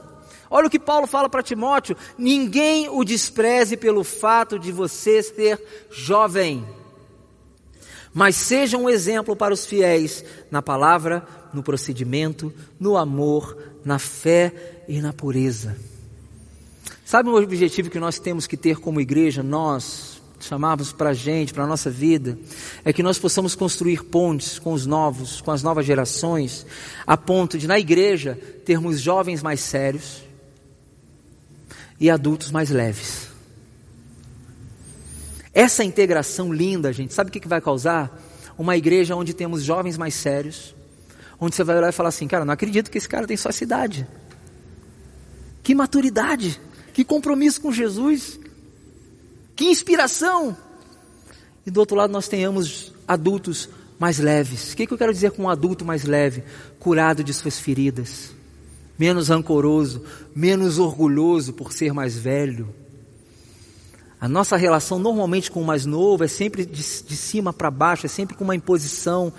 Olha 0.50 0.66
o 0.66 0.70
que 0.70 0.78
Paulo 0.78 1.06
fala 1.06 1.28
para 1.28 1.42
Timóteo: 1.42 1.96
ninguém 2.16 2.88
o 2.88 3.04
despreze 3.04 3.76
pelo 3.76 4.02
fato 4.02 4.58
de 4.58 4.72
você 4.72 5.22
ser 5.22 5.62
jovem, 5.90 6.66
mas 8.12 8.36
seja 8.36 8.76
um 8.76 8.88
exemplo 8.88 9.36
para 9.36 9.54
os 9.54 9.66
fiéis 9.66 10.24
na 10.50 10.62
palavra, 10.62 11.26
no 11.52 11.62
procedimento, 11.62 12.52
no 12.80 12.96
amor, 12.96 13.56
na 13.84 13.98
fé 13.98 14.84
e 14.88 15.00
na 15.00 15.12
pureza. 15.12 15.76
Sabe 17.08 17.30
o 17.30 17.36
objetivo 17.36 17.88
que 17.88 17.98
nós 17.98 18.18
temos 18.18 18.46
que 18.46 18.54
ter 18.54 18.76
como 18.76 19.00
igreja, 19.00 19.42
nós, 19.42 20.20
chamamos 20.40 20.92
para 20.92 21.08
a 21.08 21.14
gente, 21.14 21.54
para 21.54 21.64
a 21.64 21.66
nossa 21.66 21.90
vida, 21.90 22.38
é 22.84 22.92
que 22.92 23.02
nós 23.02 23.18
possamos 23.18 23.54
construir 23.54 24.04
pontes 24.04 24.58
com 24.58 24.74
os 24.74 24.84
novos, 24.84 25.40
com 25.40 25.50
as 25.50 25.62
novas 25.62 25.86
gerações, 25.86 26.66
a 27.06 27.16
ponto 27.16 27.56
de 27.56 27.66
na 27.66 27.78
igreja 27.78 28.38
termos 28.62 29.00
jovens 29.00 29.42
mais 29.42 29.60
sérios, 29.60 30.22
e 31.98 32.10
adultos 32.10 32.50
mais 32.50 32.68
leves. 32.68 33.28
Essa 35.54 35.82
integração 35.82 36.52
linda, 36.52 36.92
gente, 36.92 37.14
sabe 37.14 37.30
o 37.30 37.32
que 37.32 37.48
vai 37.48 37.62
causar? 37.62 38.20
Uma 38.58 38.76
igreja 38.76 39.16
onde 39.16 39.32
temos 39.32 39.64
jovens 39.64 39.96
mais 39.96 40.12
sérios, 40.12 40.74
onde 41.40 41.56
você 41.56 41.64
vai 41.64 41.78
olhar 41.78 41.88
e 41.88 41.92
falar 41.92 42.10
assim, 42.10 42.28
cara, 42.28 42.44
não 42.44 42.52
acredito 42.52 42.90
que 42.90 42.98
esse 42.98 43.08
cara 43.08 43.26
tem 43.26 43.38
só 43.38 43.48
essa 43.48 43.64
idade. 43.64 44.06
Que 45.62 45.74
maturidade, 45.74 46.60
que 46.98 47.04
compromisso 47.04 47.60
com 47.60 47.70
Jesus, 47.70 48.40
que 49.54 49.66
inspiração. 49.66 50.56
E 51.64 51.70
do 51.70 51.78
outro 51.78 51.96
lado 51.96 52.12
nós 52.12 52.26
tenhamos 52.26 52.92
adultos 53.06 53.68
mais 54.00 54.18
leves. 54.18 54.72
O 54.72 54.76
que, 54.76 54.84
que 54.84 54.92
eu 54.92 54.98
quero 54.98 55.12
dizer 55.12 55.30
com 55.30 55.44
um 55.44 55.48
adulto 55.48 55.84
mais 55.84 56.02
leve? 56.02 56.42
Curado 56.80 57.22
de 57.22 57.32
suas 57.32 57.56
feridas 57.56 58.32
menos 58.98 59.28
rancoroso, 59.28 60.02
menos 60.34 60.80
orgulhoso 60.80 61.52
por 61.52 61.72
ser 61.72 61.92
mais 61.92 62.18
velho. 62.18 62.68
A 64.20 64.28
nossa 64.28 64.56
relação 64.56 64.98
normalmente 64.98 65.52
com 65.52 65.62
o 65.62 65.64
mais 65.64 65.86
novo 65.86 66.24
é 66.24 66.28
sempre 66.28 66.66
de, 66.66 66.82
de 66.82 67.16
cima 67.16 67.52
para 67.52 67.70
baixo, 67.70 68.06
é 68.06 68.08
sempre 68.08 68.36
com 68.36 68.42
uma 68.42 68.56
imposição. 68.56 69.32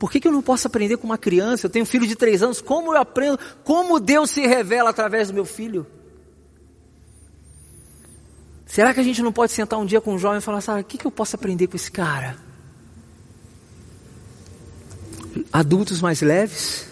Por 0.00 0.10
que, 0.10 0.18
que 0.18 0.26
eu 0.26 0.32
não 0.32 0.42
posso 0.42 0.66
aprender 0.66 0.96
com 0.96 1.06
uma 1.06 1.16
criança? 1.16 1.66
Eu 1.66 1.70
tenho 1.70 1.84
um 1.84 1.86
filho 1.86 2.08
de 2.08 2.16
três 2.16 2.42
anos, 2.42 2.60
como 2.60 2.92
eu 2.92 3.00
aprendo? 3.00 3.38
Como 3.62 4.00
Deus 4.00 4.30
se 4.32 4.44
revela 4.44 4.90
através 4.90 5.28
do 5.28 5.34
meu 5.34 5.44
filho? 5.44 5.86
Será 8.74 8.92
que 8.92 8.98
a 8.98 9.04
gente 9.04 9.22
não 9.22 9.30
pode 9.30 9.52
sentar 9.52 9.78
um 9.78 9.86
dia 9.86 10.00
com 10.00 10.14
um 10.14 10.18
jovem 10.18 10.38
e 10.38 10.40
falar, 10.40 10.60
sabe, 10.60 10.80
o 10.80 10.84
que, 10.84 10.98
que 10.98 11.06
eu 11.06 11.10
posso 11.12 11.36
aprender 11.36 11.68
com 11.68 11.76
esse 11.76 11.92
cara? 11.92 12.36
Adultos 15.52 16.00
mais 16.00 16.20
leves? 16.20 16.88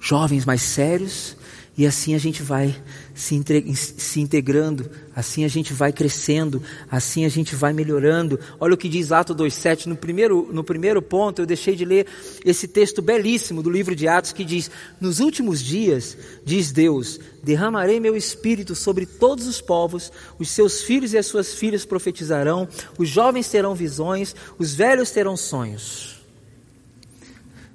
jovens 0.00 0.46
mais 0.46 0.62
sérios 0.62 1.36
E 1.78 1.86
assim 1.86 2.12
a 2.12 2.18
gente 2.18 2.42
vai 2.42 2.74
se, 3.14 3.40
se, 3.76 4.20
integrando, 4.20 4.90
assim 5.14 5.44
a 5.44 5.48
gente 5.48 5.72
vai 5.72 5.92
crescendo, 5.92 6.60
assim 6.90 7.24
a 7.24 7.28
gente 7.28 7.54
vai 7.54 7.72
melhorando. 7.72 8.36
Olha 8.58 8.74
o 8.74 8.76
que 8.76 8.88
diz 8.88 9.12
Atos 9.12 9.36
2,7. 9.36 9.86
No 9.86 9.94
primeiro, 9.94 10.48
no 10.52 10.64
primeiro 10.64 11.00
ponto, 11.00 11.40
eu 11.40 11.46
deixei 11.46 11.76
de 11.76 11.84
ler 11.84 12.08
esse 12.44 12.66
texto 12.66 13.00
belíssimo 13.00 13.62
do 13.62 13.70
livro 13.70 13.94
de 13.94 14.08
Atos 14.08 14.32
que 14.32 14.44
diz: 14.44 14.68
Nos 15.00 15.20
últimos 15.20 15.62
dias, 15.62 16.18
diz 16.44 16.72
Deus, 16.72 17.20
derramarei 17.44 18.00
meu 18.00 18.16
espírito 18.16 18.74
sobre 18.74 19.06
todos 19.06 19.46
os 19.46 19.60
povos, 19.60 20.10
os 20.36 20.50
seus 20.50 20.82
filhos 20.82 21.12
e 21.12 21.18
as 21.18 21.26
suas 21.26 21.54
filhas 21.54 21.84
profetizarão, 21.84 22.66
os 22.98 23.08
jovens 23.08 23.48
terão 23.48 23.76
visões, 23.76 24.34
os 24.58 24.74
velhos 24.74 25.12
terão 25.12 25.36
sonhos. 25.36 26.17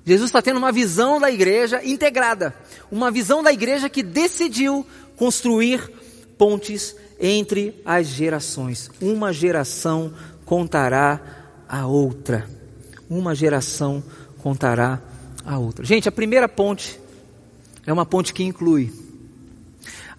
Jesus 0.05 0.29
está 0.29 0.41
tendo 0.41 0.57
uma 0.57 0.71
visão 0.71 1.19
da 1.19 1.31
igreja 1.31 1.83
integrada, 1.83 2.53
uma 2.91 3.09
visão 3.09 3.41
da 3.41 3.53
igreja 3.53 3.89
que 3.89 4.03
decidiu 4.03 4.85
construir 5.15 5.89
pontes 6.37 6.95
entre 7.19 7.81
as 7.85 8.07
gerações. 8.07 8.91
Uma 9.01 9.31
geração 9.31 10.13
contará 10.45 11.21
a 11.69 11.87
outra. 11.87 12.49
Uma 13.09 13.33
geração 13.33 14.03
contará 14.39 15.01
a 15.45 15.57
outra. 15.57 15.85
Gente, 15.85 16.09
a 16.09 16.11
primeira 16.11 16.49
ponte 16.49 16.99
é 17.85 17.93
uma 17.93 18.05
ponte 18.05 18.33
que 18.33 18.43
inclui. 18.43 18.93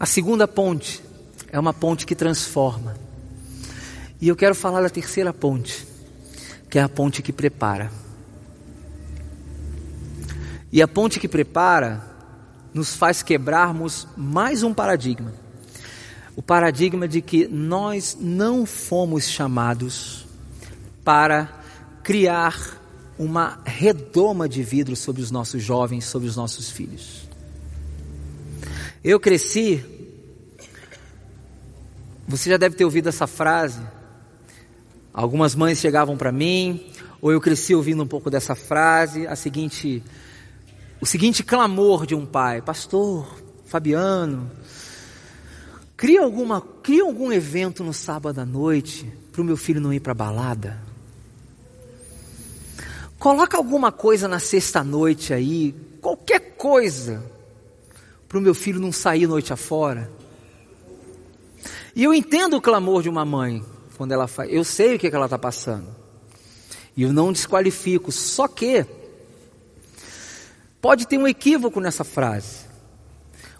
A 0.00 0.06
segunda 0.06 0.48
ponte 0.48 1.02
é 1.52 1.58
uma 1.58 1.74
ponte 1.74 2.06
que 2.06 2.14
transforma. 2.14 2.96
E 4.20 4.28
eu 4.28 4.36
quero 4.36 4.54
falar 4.54 4.80
da 4.80 4.88
terceira 4.88 5.32
ponte, 5.32 5.86
que 6.70 6.78
é 6.78 6.82
a 6.82 6.88
ponte 6.88 7.20
que 7.20 7.32
prepara. 7.32 8.03
E 10.74 10.82
a 10.82 10.88
ponte 10.88 11.20
que 11.20 11.28
prepara 11.28 12.02
nos 12.74 12.96
faz 12.96 13.22
quebrarmos 13.22 14.08
mais 14.16 14.64
um 14.64 14.74
paradigma. 14.74 15.32
O 16.34 16.42
paradigma 16.42 17.06
de 17.06 17.20
que 17.20 17.46
nós 17.46 18.18
não 18.20 18.66
fomos 18.66 19.28
chamados 19.28 20.26
para 21.04 21.62
criar 22.02 22.76
uma 23.16 23.60
redoma 23.64 24.48
de 24.48 24.64
vidro 24.64 24.96
sobre 24.96 25.22
os 25.22 25.30
nossos 25.30 25.62
jovens, 25.62 26.06
sobre 26.06 26.26
os 26.26 26.34
nossos 26.34 26.68
filhos. 26.70 27.28
Eu 29.04 29.20
cresci, 29.20 29.80
você 32.26 32.50
já 32.50 32.56
deve 32.56 32.74
ter 32.74 32.84
ouvido 32.84 33.08
essa 33.08 33.28
frase. 33.28 33.80
Algumas 35.12 35.54
mães 35.54 35.78
chegavam 35.78 36.16
para 36.16 36.32
mim, 36.32 36.84
ou 37.22 37.30
eu 37.30 37.40
cresci 37.40 37.76
ouvindo 37.76 38.02
um 38.02 38.08
pouco 38.08 38.28
dessa 38.28 38.56
frase, 38.56 39.24
a 39.28 39.36
seguinte 39.36 40.02
o 41.00 41.06
seguinte 41.06 41.42
clamor 41.42 42.06
de 42.06 42.14
um 42.14 42.24
pai: 42.24 42.62
Pastor, 42.62 43.26
Fabiano, 43.66 44.50
cria, 45.96 46.22
alguma, 46.22 46.60
cria 46.60 47.02
algum 47.02 47.32
evento 47.32 47.82
no 47.82 47.92
sábado 47.92 48.40
à 48.40 48.44
noite 48.44 49.12
para 49.32 49.42
o 49.42 49.44
meu 49.44 49.56
filho 49.56 49.80
não 49.80 49.92
ir 49.92 50.00
para 50.00 50.14
balada. 50.14 50.80
Coloca 53.18 53.56
alguma 53.56 53.90
coisa 53.90 54.28
na 54.28 54.38
sexta-noite 54.38 55.32
aí, 55.32 55.74
qualquer 56.00 56.56
coisa, 56.56 57.24
para 58.28 58.38
o 58.38 58.40
meu 58.40 58.54
filho 58.54 58.78
não 58.78 58.92
sair 58.92 59.26
noite 59.26 59.52
afora. 59.52 60.10
E 61.96 62.04
eu 62.04 62.12
entendo 62.12 62.56
o 62.56 62.60
clamor 62.60 63.02
de 63.02 63.08
uma 63.08 63.24
mãe, 63.24 63.64
quando 63.96 64.12
ela 64.12 64.26
faz, 64.26 64.52
eu 64.52 64.64
sei 64.64 64.96
o 64.96 64.98
que, 64.98 65.08
que 65.08 65.16
ela 65.16 65.26
está 65.26 65.38
passando. 65.38 65.86
E 66.96 67.02
eu 67.02 67.12
não 67.12 67.32
desqualifico, 67.32 68.12
só 68.12 68.46
que 68.46 68.84
Pode 70.84 71.08
ter 71.08 71.16
um 71.16 71.26
equívoco 71.26 71.80
nessa 71.80 72.04
frase. 72.04 72.58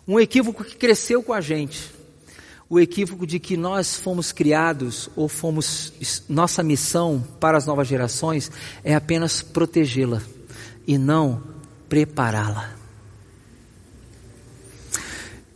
Um 0.07 0.21
equívoco 0.21 0.63
que 0.63 0.77
cresceu 0.77 1.23
com 1.23 1.33
a 1.33 1.41
gente. 1.41 1.91
O 2.69 2.79
equívoco 2.79 3.27
de 3.27 3.39
que 3.39 3.57
nós 3.57 3.97
fomos 3.97 4.31
criados 4.31 5.09
ou 5.17 5.27
fomos 5.27 5.91
nossa 6.29 6.63
missão 6.63 7.27
para 7.41 7.57
as 7.57 7.65
novas 7.65 7.89
gerações 7.89 8.53
é 8.85 8.95
apenas 8.95 9.41
protegê-la 9.41 10.21
e 10.87 10.99
não 10.99 11.43
prepará-la. 11.89 12.75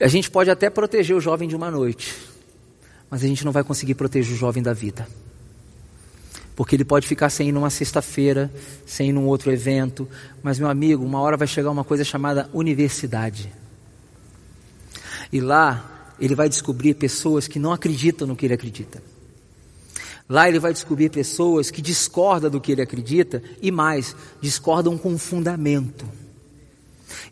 A 0.00 0.09
gente 0.09 0.31
pode 0.31 0.50
até 0.50 0.70
proteger 0.70 1.14
o 1.14 1.20
jovem 1.20 1.46
de 1.46 1.54
uma 1.54 1.70
noite, 1.70 2.16
mas 3.11 3.22
a 3.22 3.26
gente 3.26 3.44
não 3.44 3.52
vai 3.52 3.62
conseguir 3.62 3.94
proteger 3.94 4.33
o 4.33 4.38
jovem 4.38 4.62
da 4.62 4.72
vida 4.72 5.07
porque 6.58 6.74
ele 6.74 6.84
pode 6.84 7.06
ficar 7.06 7.30
sem 7.30 7.50
ir 7.50 7.52
numa 7.52 7.70
sexta-feira, 7.70 8.52
sem 8.84 9.10
ir 9.10 9.12
num 9.12 9.28
outro 9.28 9.52
evento, 9.52 10.08
mas 10.42 10.58
meu 10.58 10.68
amigo, 10.68 11.04
uma 11.04 11.20
hora 11.20 11.36
vai 11.36 11.46
chegar 11.46 11.70
uma 11.70 11.84
coisa 11.84 12.02
chamada 12.02 12.50
universidade. 12.52 13.52
E 15.32 15.40
lá 15.40 16.12
ele 16.18 16.34
vai 16.34 16.48
descobrir 16.48 16.94
pessoas 16.94 17.46
que 17.46 17.60
não 17.60 17.72
acreditam 17.72 18.26
no 18.26 18.34
que 18.34 18.44
ele 18.44 18.54
acredita. 18.54 19.00
Lá 20.28 20.48
ele 20.48 20.58
vai 20.58 20.72
descobrir 20.72 21.10
pessoas 21.10 21.70
que 21.70 21.80
discordam 21.80 22.50
do 22.50 22.60
que 22.60 22.72
ele 22.72 22.82
acredita 22.82 23.40
e 23.62 23.70
mais, 23.70 24.16
discordam 24.40 24.98
com 24.98 25.16
fundamento. 25.16 26.04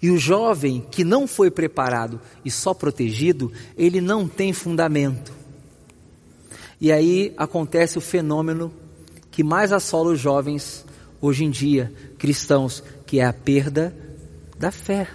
E 0.00 0.08
o 0.08 0.18
jovem 0.18 0.86
que 0.88 1.02
não 1.02 1.26
foi 1.26 1.50
preparado 1.50 2.20
e 2.44 2.50
só 2.50 2.72
protegido, 2.72 3.52
ele 3.76 4.00
não 4.00 4.28
tem 4.28 4.52
fundamento. 4.52 5.32
E 6.80 6.92
aí 6.92 7.34
acontece 7.36 7.98
o 7.98 8.00
fenômeno 8.00 8.85
que 9.36 9.44
mais 9.44 9.70
assola 9.70 10.12
os 10.12 10.18
jovens 10.18 10.82
hoje 11.20 11.44
em 11.44 11.50
dia, 11.50 11.92
cristãos, 12.16 12.82
que 13.04 13.20
é 13.20 13.24
a 13.26 13.34
perda 13.34 13.94
da 14.58 14.70
fé. 14.70 15.08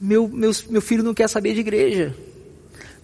Meu, 0.00 0.26
meu, 0.26 0.50
meu 0.70 0.80
filho 0.80 1.02
não 1.02 1.12
quer 1.12 1.28
saber 1.28 1.52
de 1.52 1.60
igreja. 1.60 2.16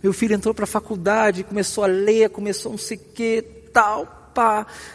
Meu 0.02 0.14
filho 0.14 0.34
entrou 0.34 0.54
para 0.54 0.64
a 0.64 0.66
faculdade, 0.66 1.44
começou 1.44 1.84
a 1.84 1.86
ler, 1.86 2.30
começou 2.30 2.70
não 2.72 2.78
sei 2.78 2.96
o 2.96 3.00
que, 3.00 3.42
tal, 3.70 4.32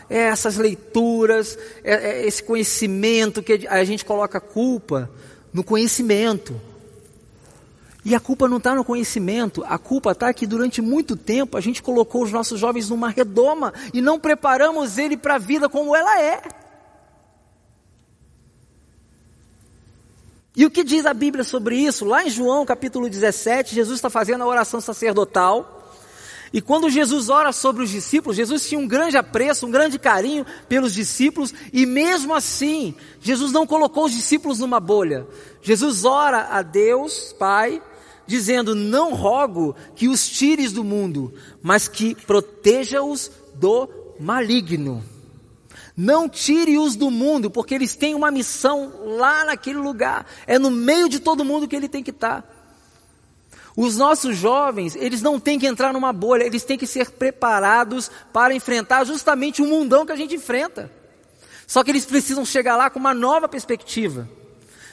é 0.10 0.18
essas 0.18 0.58
leituras, 0.58 1.56
é, 1.84 1.94
é 1.94 2.26
esse 2.26 2.42
conhecimento 2.42 3.44
que 3.44 3.68
a 3.68 3.84
gente 3.84 4.04
coloca 4.04 4.40
culpa 4.40 5.12
no 5.54 5.64
conhecimento. 5.64 6.60
E 8.10 8.16
a 8.16 8.20
culpa 8.20 8.48
não 8.48 8.58
está 8.58 8.74
no 8.74 8.84
conhecimento, 8.84 9.64
a 9.68 9.78
culpa 9.78 10.14
está 10.14 10.34
que 10.34 10.48
durante 10.48 10.82
muito 10.82 11.16
tempo 11.16 11.56
a 11.56 11.62
gente 11.62 11.80
colocou 11.80 12.24
os 12.24 12.32
nossos 12.32 12.60
jovens 12.60 12.90
numa 12.90 13.08
redoma 13.08 13.72
e 13.94 14.02
não 14.02 14.20
preparamos 14.20 14.98
ele 14.98 15.16
para 15.16 15.36
a 15.36 15.38
vida 15.38 15.70
como 15.70 15.96
ela 15.96 16.20
é. 16.20 16.42
E 20.56 20.66
o 20.66 20.72
que 20.72 20.84
diz 20.84 21.06
a 21.06 21.14
Bíblia 21.14 21.44
sobre 21.44 21.76
isso? 21.76 22.04
Lá 22.04 22.26
em 22.26 22.32
João 22.32 22.66
capítulo 22.66 23.08
17, 23.08 23.76
Jesus 23.76 24.00
está 24.00 24.10
fazendo 24.10 24.44
a 24.44 24.48
oração 24.48 24.82
sacerdotal. 24.82 25.76
E 26.52 26.60
quando 26.62 26.90
Jesus 26.90 27.30
ora 27.30 27.52
sobre 27.52 27.84
os 27.84 27.92
discípulos, 27.92 28.36
Jesus 28.36 28.68
tinha 28.68 28.82
um 28.82 28.88
grande 28.88 29.18
apreço, 29.18 29.68
um 29.68 29.72
grande 29.72 30.00
carinho 30.00 30.48
pelos 30.68 30.96
discípulos, 30.96 31.54
e 31.72 31.86
mesmo 31.86 32.34
assim, 32.34 32.96
Jesus 33.22 33.52
não 33.52 33.68
colocou 33.68 34.06
os 34.06 34.14
discípulos 34.14 34.58
numa 34.58 34.80
bolha. 34.80 35.28
Jesus 35.62 36.06
ora 36.06 36.48
a 36.50 36.64
Deus, 36.64 37.36
Pai, 37.38 37.80
dizendo: 38.30 38.76
Não 38.76 39.14
rogo 39.14 39.76
que 39.96 40.08
os 40.08 40.30
tires 40.30 40.72
do 40.72 40.84
mundo, 40.84 41.34
mas 41.62 41.88
que 41.88 42.14
proteja-os 42.14 43.32
do 43.56 43.90
maligno. 44.20 45.04
Não 45.98 46.30
tire-os 46.30 46.96
do 46.96 47.12
mundo, 47.12 47.50
porque 47.50 47.74
eles 47.74 47.96
têm 47.96 48.16
uma 48.16 48.32
missão 48.32 48.94
lá 49.18 49.44
naquele 49.44 49.80
lugar. 49.80 50.26
É 50.48 50.58
no 50.58 50.70
meio 50.70 51.10
de 51.10 51.20
todo 51.20 51.44
mundo 51.44 51.68
que 51.68 51.76
ele 51.76 51.90
tem 51.90 52.04
que 52.04 52.12
estar. 52.12 52.48
Os 53.76 53.98
nossos 53.98 54.38
jovens, 54.38 54.96
eles 54.96 55.22
não 55.22 55.40
têm 55.40 55.58
que 55.58 55.66
entrar 55.66 55.92
numa 55.92 56.14
bolha, 56.14 56.44
eles 56.44 56.64
têm 56.64 56.78
que 56.78 56.88
ser 56.88 57.12
preparados 57.12 58.12
para 58.32 58.54
enfrentar 58.54 59.04
justamente 59.06 59.62
o 59.62 59.66
mundão 59.66 60.06
que 60.06 60.12
a 60.12 60.16
gente 60.16 60.36
enfrenta. 60.36 60.92
Só 61.66 61.84
que 61.84 61.92
eles 61.92 62.06
precisam 62.06 62.46
chegar 62.46 62.76
lá 62.78 62.90
com 62.90 63.00
uma 63.00 63.14
nova 63.14 63.48
perspectiva 63.48 64.28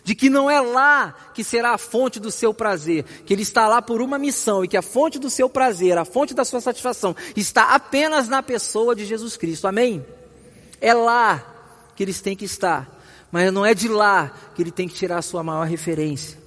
de 0.06 0.14
que 0.14 0.30
não 0.30 0.48
é 0.48 0.60
lá 0.60 1.12
que 1.34 1.42
será 1.42 1.72
a 1.72 1.78
fonte 1.78 2.20
do 2.20 2.30
seu 2.30 2.54
prazer, 2.54 3.02
que 3.26 3.34
ele 3.34 3.42
está 3.42 3.66
lá 3.66 3.82
por 3.82 4.00
uma 4.00 4.20
missão 4.20 4.64
e 4.64 4.68
que 4.68 4.76
a 4.76 4.82
fonte 4.82 5.18
do 5.18 5.28
seu 5.28 5.50
prazer, 5.50 5.98
a 5.98 6.04
fonte 6.04 6.32
da 6.32 6.44
sua 6.44 6.60
satisfação 6.60 7.14
está 7.34 7.74
apenas 7.74 8.28
na 8.28 8.40
pessoa 8.40 8.94
de 8.94 9.04
Jesus 9.04 9.36
Cristo. 9.36 9.66
Amém? 9.66 10.06
É 10.80 10.94
lá 10.94 11.44
que 11.96 12.04
eles 12.04 12.20
têm 12.20 12.36
que 12.36 12.44
estar, 12.44 12.88
mas 13.32 13.52
não 13.52 13.66
é 13.66 13.74
de 13.74 13.88
lá 13.88 14.32
que 14.54 14.62
ele 14.62 14.70
tem 14.70 14.86
que 14.86 14.94
tirar 14.94 15.18
a 15.18 15.22
sua 15.22 15.42
maior 15.42 15.66
referência. 15.66 16.38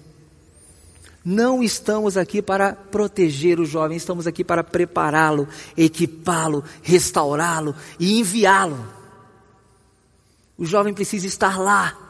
Não 1.25 1.61
estamos 1.61 2.15
aqui 2.15 2.41
para 2.41 2.71
proteger 2.71 3.59
o 3.59 3.65
jovem, 3.65 3.97
estamos 3.97 4.25
aqui 4.25 4.41
para 4.41 4.63
prepará-lo, 4.63 5.49
equipá-lo, 5.75 6.63
restaurá-lo 6.81 7.75
e 7.99 8.21
enviá-lo. 8.21 8.87
O 10.57 10.65
jovem 10.65 10.93
precisa 10.93 11.27
estar 11.27 11.59
lá 11.59 12.08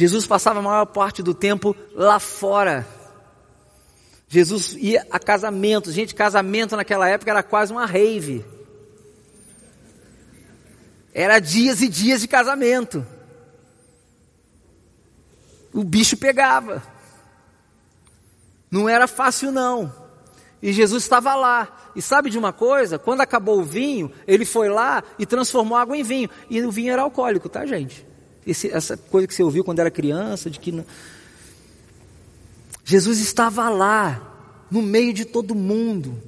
Jesus 0.00 0.26
passava 0.26 0.60
a 0.60 0.62
maior 0.62 0.86
parte 0.86 1.22
do 1.22 1.34
tempo 1.34 1.76
lá 1.94 2.18
fora. 2.18 2.86
Jesus 4.28 4.74
ia 4.78 5.06
a 5.10 5.18
casamentos. 5.18 5.92
Gente, 5.92 6.14
casamento 6.14 6.74
naquela 6.74 7.06
época 7.06 7.30
era 7.30 7.42
quase 7.42 7.70
uma 7.70 7.84
rave. 7.84 8.42
Era 11.12 11.38
dias 11.38 11.82
e 11.82 11.88
dias 11.88 12.22
de 12.22 12.28
casamento. 12.28 13.06
o 15.74 15.84
bicho 15.84 16.16
pegava. 16.16 16.82
Não 18.70 18.88
era 18.88 19.06
fácil 19.06 19.52
não. 19.52 19.92
E 20.62 20.72
Jesus 20.72 21.02
estava 21.02 21.34
lá. 21.34 21.90
E 21.94 22.00
sabe 22.00 22.30
de 22.30 22.38
uma 22.38 22.54
coisa? 22.54 22.98
Quando 22.98 23.20
acabou 23.20 23.60
o 23.60 23.64
vinho, 23.64 24.10
ele 24.26 24.46
foi 24.46 24.70
lá 24.70 25.04
e 25.18 25.26
transformou 25.26 25.76
água 25.76 25.94
em 25.94 26.02
vinho. 26.02 26.30
E 26.48 26.62
o 26.62 26.70
vinho 26.70 26.90
era 26.90 27.02
alcoólico, 27.02 27.50
tá, 27.50 27.66
gente? 27.66 28.08
Esse, 28.46 28.70
essa 28.70 28.96
coisa 28.96 29.26
que 29.26 29.34
você 29.34 29.42
ouviu 29.42 29.64
quando 29.64 29.80
era 29.80 29.90
criança, 29.90 30.50
de 30.50 30.58
que 30.58 30.72
não... 30.72 30.84
Jesus 32.84 33.20
estava 33.20 33.68
lá, 33.68 34.30
no 34.70 34.82
meio 34.82 35.12
de 35.12 35.24
todo 35.24 35.54
mundo. 35.54 36.20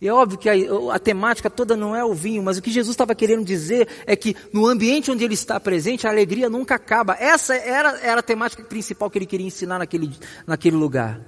E 0.00 0.08
é 0.08 0.12
óbvio 0.12 0.38
que 0.38 0.48
a, 0.48 0.54
a, 0.94 0.98
temática 0.98 1.50
toda 1.50 1.76
não 1.76 1.94
é 1.94 2.02
o 2.02 2.14
vinho, 2.14 2.42
mas 2.42 2.56
o 2.56 2.62
que 2.62 2.70
Jesus 2.70 2.94
estava 2.94 3.14
querendo 3.14 3.44
dizer 3.44 3.86
é 4.06 4.16
que 4.16 4.34
no 4.52 4.66
ambiente 4.66 5.10
onde 5.10 5.22
ele 5.22 5.34
está 5.34 5.60
presente, 5.60 6.06
a 6.06 6.10
alegria 6.10 6.48
nunca 6.48 6.74
acaba. 6.74 7.16
Essa 7.18 7.54
era, 7.54 7.98
era 8.00 8.20
a 8.20 8.22
temática 8.22 8.64
principal 8.64 9.10
que 9.10 9.18
ele 9.18 9.26
queria 9.26 9.46
ensinar 9.46 9.78
naquele, 9.78 10.10
naquele 10.46 10.76
lugar. 10.76 11.20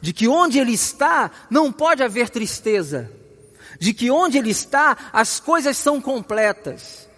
De 0.00 0.12
que 0.12 0.28
onde 0.28 0.58
ele 0.58 0.72
está, 0.72 1.30
não 1.48 1.72
pode 1.72 2.02
haver 2.02 2.28
tristeza. 2.28 3.10
De 3.78 3.94
que 3.94 4.10
onde 4.10 4.36
ele 4.36 4.50
está, 4.50 5.10
as 5.12 5.40
coisas 5.40 5.76
são 5.76 6.00
completas. 6.02 7.08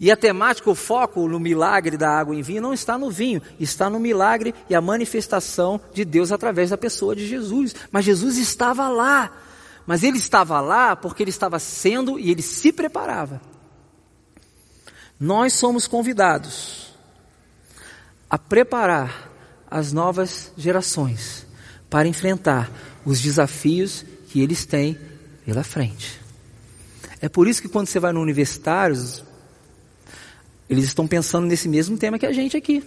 E 0.00 0.12
a 0.12 0.16
temática, 0.16 0.70
o 0.70 0.76
foco 0.76 1.26
no 1.28 1.40
milagre 1.40 1.96
da 1.96 2.08
água 2.08 2.34
em 2.34 2.42
vinho 2.42 2.62
não 2.62 2.72
está 2.72 2.96
no 2.96 3.10
vinho, 3.10 3.42
está 3.58 3.90
no 3.90 3.98
milagre 3.98 4.54
e 4.70 4.74
a 4.74 4.80
manifestação 4.80 5.80
de 5.92 6.04
Deus 6.04 6.30
através 6.30 6.70
da 6.70 6.78
pessoa 6.78 7.16
de 7.16 7.26
Jesus. 7.26 7.74
Mas 7.90 8.04
Jesus 8.04 8.38
estava 8.38 8.88
lá. 8.88 9.32
Mas 9.84 10.04
ele 10.04 10.18
estava 10.18 10.60
lá 10.60 10.94
porque 10.94 11.22
ele 11.22 11.30
estava 11.30 11.58
sendo 11.58 12.18
e 12.18 12.30
ele 12.30 12.42
se 12.42 12.72
preparava. 12.72 13.40
Nós 15.18 15.52
somos 15.54 15.88
convidados 15.88 16.94
a 18.30 18.38
preparar 18.38 19.32
as 19.68 19.92
novas 19.92 20.52
gerações 20.56 21.44
para 21.90 22.06
enfrentar 22.06 22.70
os 23.04 23.20
desafios 23.20 24.04
que 24.28 24.40
eles 24.40 24.64
têm 24.64 24.96
pela 25.44 25.64
frente. 25.64 26.20
É 27.20 27.28
por 27.28 27.48
isso 27.48 27.60
que 27.60 27.68
quando 27.68 27.88
você 27.88 27.98
vai 27.98 28.12
no 28.12 28.20
universitários, 28.20 29.24
eles 30.68 30.84
estão 30.84 31.06
pensando 31.06 31.46
nesse 31.46 31.68
mesmo 31.68 31.96
tema 31.96 32.18
que 32.18 32.26
a 32.26 32.32
gente 32.32 32.56
aqui. 32.56 32.82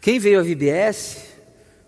Quem 0.00 0.18
veio 0.18 0.40
à 0.40 0.42
VBS 0.42 1.18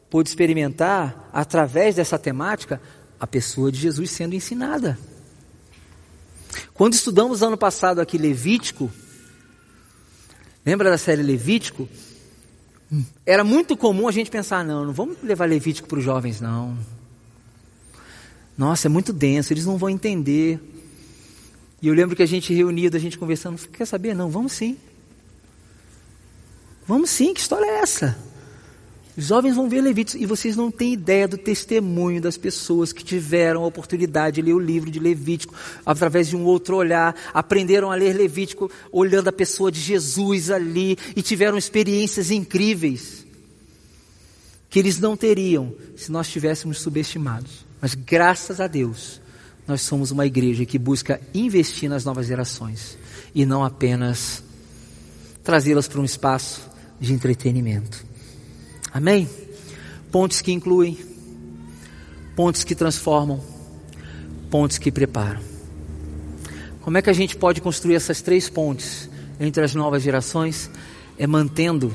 pôde 0.09 0.29
experimentar, 0.29 1.29
através 1.33 1.97
dessa 1.97 2.19
temática, 2.19 2.81
a 3.19 3.27
pessoa 3.27 3.73
de 3.73 3.81
Jesus 3.81 4.11
sendo 4.11 4.35
ensinada. 4.35 4.99
Quando 6.73 6.95
estudamos 6.95 7.43
ano 7.43 7.57
passado 7.57 8.01
aqui 8.01 8.17
Levítico, 8.19 8.91
lembra 10.65 10.91
da 10.91 10.99
série 10.99 11.23
Levítico? 11.23 11.89
Era 13.27 13.43
muito 13.43 13.77
comum 13.77 14.07
a 14.07 14.13
gente 14.13 14.31
pensar, 14.31 14.65
não, 14.65 14.85
não 14.85 14.93
vamos 14.93 15.17
levar 15.23 15.49
Levítico 15.49 15.89
para 15.89 15.99
os 15.99 16.05
jovens, 16.05 16.41
não. 16.41 16.79
Nossa, 18.57 18.87
é 18.87 18.91
muito 18.91 19.13
denso, 19.13 19.53
eles 19.53 19.67
não 19.67 19.77
vão 19.77 19.91
entender. 19.91 20.61
E 21.85 21.89
eu 21.89 21.93
lembro 21.93 22.17
que 22.17 22.23
a 22.23 22.27
gente 22.27 22.55
reunido, 22.55 22.97
a 22.97 22.99
gente 22.99 23.19
conversando, 23.19 23.59
quer 23.69 23.85
saber? 23.85 24.15
Não, 24.15 24.31
vamos 24.31 24.53
sim. 24.53 24.79
Vamos 26.87 27.11
sim, 27.11 27.35
que 27.35 27.41
história 27.41 27.67
é 27.67 27.81
essa? 27.81 28.17
Os 29.15 29.27
jovens 29.27 29.55
vão 29.55 29.69
ver 29.69 29.83
Levíticos 29.83 30.19
e 30.19 30.25
vocês 30.25 30.57
não 30.57 30.71
têm 30.71 30.95
ideia 30.95 31.29
do 31.29 31.37
testemunho 31.37 32.23
das 32.23 32.39
pessoas 32.39 32.91
que 32.91 33.05
tiveram 33.05 33.63
a 33.63 33.67
oportunidade 33.67 34.37
de 34.37 34.41
ler 34.41 34.55
o 34.55 34.59
livro 34.59 34.91
de 34.91 34.99
Levítico 34.99 35.55
através 35.85 36.29
de 36.29 36.37
um 36.37 36.45
outro 36.45 36.75
olhar, 36.75 37.15
aprenderam 37.35 37.93
a 37.93 37.95
ler 37.97 38.17
Levítico 38.17 38.71
olhando 38.91 39.29
a 39.29 39.33
pessoa 39.33 39.71
de 39.71 39.79
Jesus 39.79 40.51
ali 40.51 40.97
e 41.15 41.21
tiveram 41.21 41.59
experiências 41.59 42.31
incríveis 42.31 43.27
que 44.71 44.79
eles 44.79 44.99
não 44.99 45.19
teriam 45.19 45.75
se 45.99 46.11
nós 46.11 46.31
tivéssemos 46.31 46.81
subestimados. 46.81 47.67
Mas 47.79 47.95
graças 47.95 48.59
a 48.59 48.67
Deus, 48.67 49.21
nós 49.67 49.81
somos 49.81 50.11
uma 50.11 50.27
igreja 50.27 50.67
que 50.67 50.79
busca 50.79 51.21
investir 51.33 51.89
nas 51.89 52.05
novas 52.05 52.27
gerações 52.27 52.99
e 53.35 53.47
não 53.47 53.65
apenas 53.65 54.43
trazê-las 55.43 55.89
para 55.89 56.01
um 56.01 56.05
espaço 56.05 56.69
de 57.01 57.13
entretenimento. 57.13 58.05
Amém? 58.93 59.29
Pontes 60.13 60.41
que 60.41 60.53
incluem, 60.53 60.99
pontes 62.37 62.63
que 62.63 62.75
transformam, 62.75 63.43
pontes 64.51 64.79
que 64.79 64.93
preparam. 64.93 65.41
Como 66.83 66.99
é 66.99 67.03
que 67.03 67.11
a 67.11 67.15
gente 67.15 67.35
pode 67.37 67.61
construir 67.61 67.95
essas 67.95 68.21
três 68.21 68.49
pontes 68.51 69.09
entre 69.41 69.65
as 69.65 69.75
novas 69.75 70.03
gerações? 70.03 70.71
É 71.19 71.27
mantendo 71.27 71.95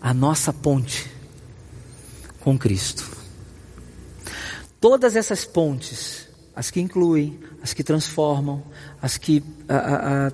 a 0.00 0.12
nossa 0.12 0.52
ponte 0.52 1.10
com 2.40 2.58
Cristo. 2.58 3.04
Todas 4.80 5.16
essas 5.16 5.44
pontes 5.44 6.27
as 6.58 6.72
que 6.72 6.80
incluem, 6.80 7.38
as 7.62 7.72
que 7.72 7.84
transformam, 7.84 8.64
as 9.00 9.16
que 9.16 9.44
a, 9.68 9.76
a, 9.76 10.26
a, 10.26 10.32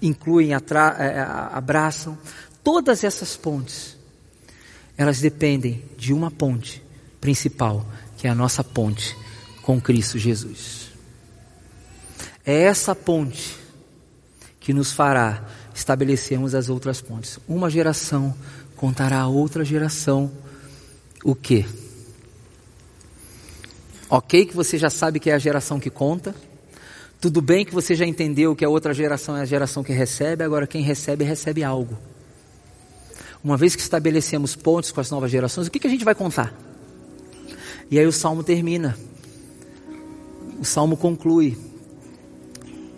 incluem, 0.00 0.54
atra, 0.54 0.94
é, 1.00 1.18
abraçam, 1.52 2.16
todas 2.62 3.02
essas 3.02 3.36
pontes, 3.36 3.96
elas 4.96 5.20
dependem 5.20 5.82
de 5.98 6.12
uma 6.12 6.30
ponte 6.30 6.80
principal, 7.20 7.84
que 8.16 8.28
é 8.28 8.30
a 8.30 8.36
nossa 8.36 8.62
ponte 8.62 9.16
com 9.62 9.80
Cristo 9.80 10.16
Jesus. 10.16 10.92
É 12.46 12.54
essa 12.62 12.94
ponte 12.94 13.58
que 14.60 14.72
nos 14.72 14.92
fará 14.92 15.42
estabelecermos 15.74 16.54
as 16.54 16.68
outras 16.68 17.00
pontes. 17.00 17.40
Uma 17.48 17.68
geração 17.68 18.32
contará 18.76 19.22
a 19.22 19.26
outra 19.26 19.64
geração 19.64 20.30
o 21.24 21.34
que? 21.34 21.66
Ok, 24.08 24.46
que 24.46 24.54
você 24.54 24.76
já 24.76 24.90
sabe 24.90 25.18
que 25.18 25.30
é 25.30 25.34
a 25.34 25.38
geração 25.38 25.80
que 25.80 25.88
conta. 25.88 26.34
Tudo 27.20 27.40
bem 27.40 27.64
que 27.64 27.72
você 27.72 27.94
já 27.94 28.04
entendeu 28.04 28.54
que 28.54 28.64
a 28.64 28.68
outra 28.68 28.92
geração 28.92 29.36
é 29.36 29.40
a 29.40 29.46
geração 29.46 29.82
que 29.82 29.92
recebe, 29.92 30.44
agora 30.44 30.66
quem 30.66 30.82
recebe, 30.82 31.24
recebe 31.24 31.64
algo. 31.64 31.96
Uma 33.42 33.56
vez 33.56 33.74
que 33.74 33.80
estabelecemos 33.80 34.54
pontos 34.54 34.92
com 34.92 35.00
as 35.00 35.10
novas 35.10 35.30
gerações, 35.30 35.66
o 35.66 35.70
que, 35.70 35.78
que 35.78 35.86
a 35.86 35.90
gente 35.90 36.04
vai 36.04 36.14
contar? 36.14 36.52
E 37.90 37.98
aí 37.98 38.06
o 38.06 38.12
salmo 38.12 38.42
termina. 38.42 38.96
O 40.60 40.64
salmo 40.64 40.96
conclui 40.96 41.56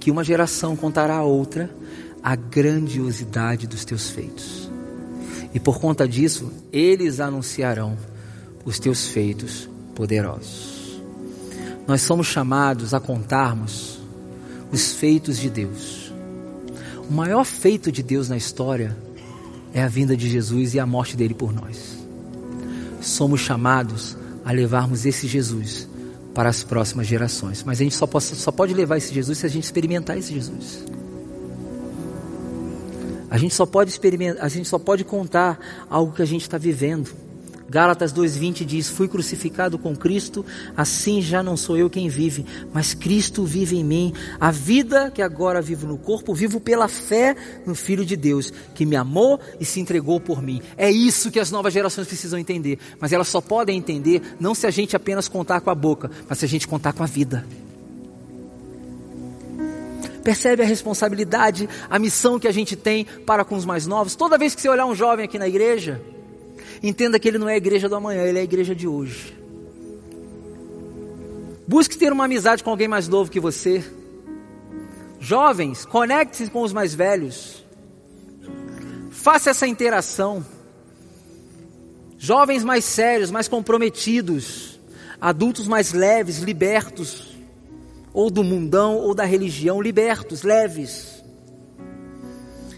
que 0.00 0.10
uma 0.10 0.24
geração 0.24 0.74
contará 0.76 1.16
a 1.16 1.24
outra 1.24 1.70
a 2.22 2.34
grandiosidade 2.34 3.68
dos 3.68 3.84
teus 3.84 4.10
feitos. 4.10 4.68
E 5.54 5.60
por 5.60 5.78
conta 5.78 6.06
disso, 6.08 6.52
eles 6.72 7.20
anunciarão 7.20 7.96
os 8.64 8.80
teus 8.80 9.06
feitos 9.06 9.68
poderosos 9.94 10.75
nós 11.86 12.02
somos 12.02 12.26
chamados 12.26 12.92
a 12.92 13.00
contarmos 13.00 14.00
os 14.72 14.92
feitos 14.92 15.38
de 15.38 15.48
Deus. 15.48 16.12
O 17.08 17.12
maior 17.12 17.44
feito 17.44 17.92
de 17.92 18.02
Deus 18.02 18.28
na 18.28 18.36
história 18.36 18.96
é 19.72 19.82
a 19.82 19.88
vinda 19.88 20.16
de 20.16 20.28
Jesus 20.28 20.74
e 20.74 20.80
a 20.80 20.86
morte 20.86 21.16
dele 21.16 21.34
por 21.34 21.52
nós. 21.52 21.96
Somos 23.00 23.40
chamados 23.40 24.16
a 24.44 24.50
levarmos 24.50 25.06
esse 25.06 25.26
Jesus 25.28 25.88
para 26.34 26.48
as 26.48 26.64
próximas 26.64 27.06
gerações. 27.06 27.62
Mas 27.64 27.80
a 27.80 27.84
gente 27.84 27.94
só, 27.94 28.08
só 28.20 28.50
pode 28.50 28.74
levar 28.74 28.96
esse 28.96 29.14
Jesus 29.14 29.38
se 29.38 29.46
a 29.46 29.48
gente 29.48 29.64
experimentar 29.64 30.18
esse 30.18 30.34
Jesus. 30.34 30.84
A 33.30 33.38
gente 33.38 33.54
só 33.54 33.66
pode 33.66 33.90
experimentar, 33.90 34.44
a 34.44 34.48
gente 34.48 34.68
só 34.68 34.78
pode 34.78 35.04
contar 35.04 35.86
algo 35.88 36.12
que 36.12 36.22
a 36.22 36.26
gente 36.26 36.42
está 36.42 36.58
vivendo. 36.58 37.10
Gálatas 37.68 38.12
2:20 38.12 38.64
diz: 38.64 38.88
Fui 38.88 39.08
crucificado 39.08 39.78
com 39.78 39.96
Cristo, 39.96 40.44
assim 40.76 41.20
já 41.20 41.42
não 41.42 41.56
sou 41.56 41.76
eu 41.76 41.90
quem 41.90 42.08
vive, 42.08 42.46
mas 42.72 42.94
Cristo 42.94 43.44
vive 43.44 43.76
em 43.76 43.84
mim. 43.84 44.12
A 44.38 44.50
vida 44.50 45.10
que 45.10 45.20
agora 45.20 45.60
vivo 45.60 45.86
no 45.86 45.98
corpo, 45.98 46.34
vivo 46.34 46.60
pela 46.60 46.88
fé 46.88 47.34
no 47.66 47.74
Filho 47.74 48.04
de 48.04 48.16
Deus, 48.16 48.52
que 48.74 48.86
me 48.86 48.94
amou 48.94 49.40
e 49.58 49.64
se 49.64 49.80
entregou 49.80 50.20
por 50.20 50.40
mim. 50.40 50.62
É 50.76 50.90
isso 50.90 51.30
que 51.30 51.40
as 51.40 51.50
novas 51.50 51.72
gerações 51.72 52.06
precisam 52.06 52.38
entender, 52.38 52.78
mas 53.00 53.12
elas 53.12 53.28
só 53.28 53.40
podem 53.40 53.76
entender 53.76 54.22
não 54.38 54.54
se 54.54 54.66
a 54.66 54.70
gente 54.70 54.94
apenas 54.94 55.26
contar 55.28 55.60
com 55.60 55.70
a 55.70 55.74
boca, 55.74 56.10
mas 56.28 56.38
se 56.38 56.44
a 56.44 56.48
gente 56.48 56.68
contar 56.68 56.92
com 56.92 57.02
a 57.02 57.06
vida. 57.06 57.44
Percebe 60.22 60.62
a 60.62 60.66
responsabilidade, 60.66 61.68
a 61.88 62.00
missão 62.00 62.38
que 62.38 62.48
a 62.48 62.52
gente 62.52 62.74
tem 62.74 63.04
para 63.04 63.44
com 63.44 63.54
os 63.54 63.64
mais 63.64 63.86
novos? 63.86 64.16
Toda 64.16 64.36
vez 64.36 64.56
que 64.56 64.60
você 64.60 64.68
olhar 64.68 64.84
um 64.84 64.94
jovem 64.94 65.24
aqui 65.24 65.38
na 65.38 65.46
igreja, 65.46 66.02
Entenda 66.82 67.18
que 67.18 67.28
ele 67.28 67.38
não 67.38 67.48
é 67.48 67.54
a 67.54 67.56
igreja 67.56 67.88
do 67.88 67.94
amanhã, 67.94 68.22
ele 68.22 68.38
é 68.38 68.40
a 68.42 68.44
igreja 68.44 68.74
de 68.74 68.86
hoje. 68.86 69.36
Busque 71.66 71.96
ter 71.96 72.12
uma 72.12 72.26
amizade 72.26 72.62
com 72.62 72.70
alguém 72.70 72.86
mais 72.86 73.08
novo 73.08 73.30
que 73.30 73.40
você. 73.40 73.84
Jovens, 75.18 75.84
conecte-se 75.84 76.48
com 76.50 76.62
os 76.62 76.72
mais 76.72 76.94
velhos. 76.94 77.64
Faça 79.10 79.50
essa 79.50 79.66
interação. 79.66 80.46
Jovens 82.16 82.62
mais 82.62 82.84
sérios, 82.84 83.30
mais 83.30 83.48
comprometidos. 83.48 84.78
Adultos 85.20 85.66
mais 85.66 85.92
leves, 85.92 86.38
libertos. 86.38 87.36
Ou 88.12 88.30
do 88.30 88.44
mundão 88.44 88.96
ou 88.96 89.14
da 89.14 89.24
religião, 89.24 89.82
libertos, 89.82 90.42
leves. 90.42 91.22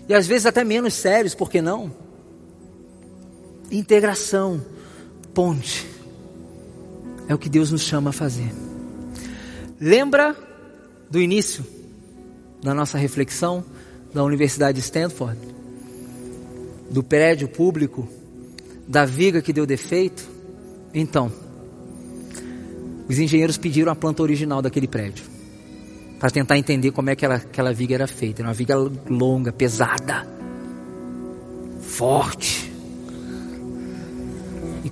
e 0.09 0.14
às 0.14 0.26
vezes 0.26 0.46
até 0.46 0.64
menos 0.64 0.94
sérios, 0.94 1.34
por 1.34 1.51
que 1.51 1.61
não? 1.61 2.07
Integração, 3.70 4.64
ponte, 5.34 5.86
é 7.28 7.34
o 7.34 7.38
que 7.38 7.48
Deus 7.48 7.70
nos 7.70 7.82
chama 7.82 8.10
a 8.10 8.12
fazer. 8.12 8.50
Lembra 9.80 10.34
do 11.10 11.20
início 11.20 11.64
da 12.62 12.74
nossa 12.74 12.98
reflexão 12.98 13.64
da 14.12 14.24
Universidade 14.24 14.78
de 14.78 14.84
Stanford? 14.84 15.38
Do 16.90 17.02
prédio 17.02 17.48
público, 17.48 18.08
da 18.86 19.04
viga 19.04 19.42
que 19.42 19.52
deu 19.52 19.66
defeito? 19.66 20.26
Então, 20.94 21.30
os 23.08 23.18
engenheiros 23.18 23.58
pediram 23.58 23.92
a 23.92 23.96
planta 23.96 24.22
original 24.22 24.62
daquele 24.62 24.88
prédio 24.88 25.24
para 26.18 26.30
tentar 26.30 26.58
entender 26.58 26.90
como 26.90 27.10
é 27.10 27.16
que 27.16 27.24
ela, 27.24 27.36
aquela 27.36 27.72
viga 27.72 27.94
era 27.94 28.06
feita. 28.06 28.42
Era 28.42 28.48
uma 28.48 28.54
viga 28.54 28.74
longa, 29.08 29.52
pesada, 29.52 30.26
forte. 31.80 32.67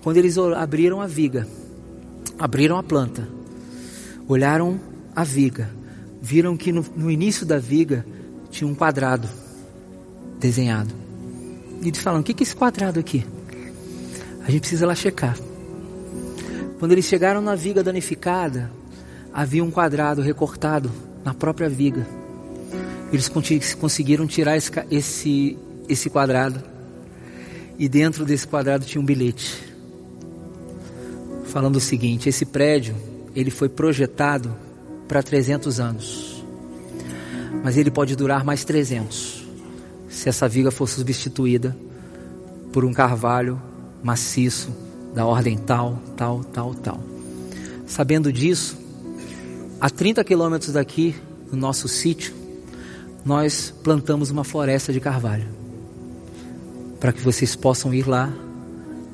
Quando 0.07 0.19
eles 0.19 0.39
abriram 0.39 1.01
a 1.01 1.07
viga, 1.09 1.49
abriram 2.39 2.79
a 2.79 2.83
planta, 2.85 3.29
olharam 4.29 4.79
a 5.17 5.25
viga, 5.25 5.69
viram 6.23 6.57
que 6.57 6.71
no, 6.71 6.87
no 6.95 7.11
início 7.11 7.45
da 7.45 7.59
viga 7.59 8.07
tinha 8.49 8.71
um 8.71 8.75
quadrado 8.77 9.29
desenhado. 10.39 10.95
E 11.83 11.89
eles 11.89 11.99
falaram: 11.99 12.21
O 12.21 12.25
que 12.25 12.41
é 12.41 12.45
esse 12.45 12.55
quadrado 12.55 13.01
aqui? 13.01 13.27
A 14.45 14.51
gente 14.53 14.61
precisa 14.61 14.87
lá 14.87 14.95
checar. 14.95 15.37
Quando 16.79 16.93
eles 16.93 17.07
chegaram 17.07 17.41
na 17.41 17.57
viga 17.57 17.83
danificada, 17.83 18.71
havia 19.35 19.65
um 19.65 19.73
quadrado 19.73 20.23
recortado 20.23 20.89
na 21.25 21.35
própria 21.35 21.69
viga. 21.69 22.07
Eles 23.13 23.29
conseguiram 23.75 24.25
tirar 24.25 24.57
esse, 24.57 24.71
esse, 24.89 25.59
esse 25.89 26.09
quadrado. 26.09 26.63
E 27.77 27.89
dentro 27.89 28.25
desse 28.25 28.47
quadrado 28.47 28.85
tinha 28.85 29.03
um 29.03 29.05
bilhete. 29.05 29.66
Falando 31.57 31.77
o 31.77 31.81
seguinte: 31.81 32.29
esse 32.29 32.45
prédio 32.45 32.95
ele 33.35 33.51
foi 33.51 33.67
projetado 33.67 34.55
para 35.09 35.23
300 35.23 35.81
anos. 35.81 36.45
Mas 37.65 37.79
ele 37.79 37.91
pode 37.91 38.15
durar 38.15 38.45
mais 38.45 38.63
300 38.63 39.43
se 40.07 40.29
essa 40.29 40.47
viga 40.47 40.71
for 40.71 40.87
substituída 40.87 41.75
por 42.75 42.85
um 42.85 42.93
carvalho 42.93 43.59
maciço 44.03 44.69
da 45.15 45.25
ordem 45.25 45.57
tal, 45.57 45.99
tal, 46.15 46.45
tal, 46.45 46.75
tal. 46.75 47.01
Sabendo 47.87 48.31
disso, 48.31 48.77
a 49.81 49.89
30 49.89 50.23
quilômetros 50.25 50.75
daqui, 50.75 51.17
no 51.51 51.57
nosso 51.57 51.89
sítio, 51.89 52.35
nós 53.25 53.73
plantamos 53.83 54.29
uma 54.29 54.45
floresta 54.45 54.93
de 54.93 55.01
carvalho. 55.01 55.49
Para 57.01 57.15
que 57.15 57.23
vocês 57.23 57.57
possam 57.57 57.95
ir 57.95 58.07
lá, 58.07 58.31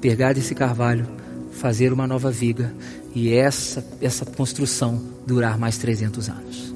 pegar 0.01 0.37
esse 0.37 0.57
carvalho, 0.57 1.22
fazer 1.53 1.93
uma 1.93 2.07
nova 2.07 2.31
viga 2.31 2.75
e 3.15 3.33
essa, 3.33 3.85
essa 4.01 4.25
construção 4.25 5.01
durar 5.27 5.59
mais 5.59 5.79
300 5.79 6.29
anos. 6.29 6.73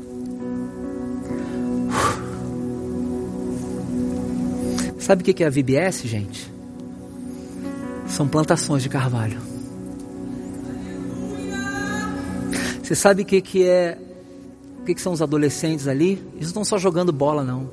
Sabe 4.98 5.22
o 5.22 5.24
que 5.24 5.42
é 5.42 5.46
a 5.46 5.50
VBS, 5.50 6.02
gente? 6.02 6.52
São 8.08 8.26
plantações 8.26 8.82
de 8.82 8.88
carvalho. 8.88 9.40
Você 12.82 12.94
sabe 12.94 13.22
o 13.22 13.24
que, 13.24 13.64
é? 13.64 13.98
O 14.80 14.84
que, 14.84 14.94
que 14.94 15.00
são 15.00 15.12
os 15.12 15.22
adolescentes 15.22 15.88
ali? 15.88 16.12
Eles 16.34 16.52
não 16.52 16.62
estão 16.62 16.64
só 16.64 16.78
jogando 16.78 17.12
bola, 17.12 17.42
não. 17.42 17.70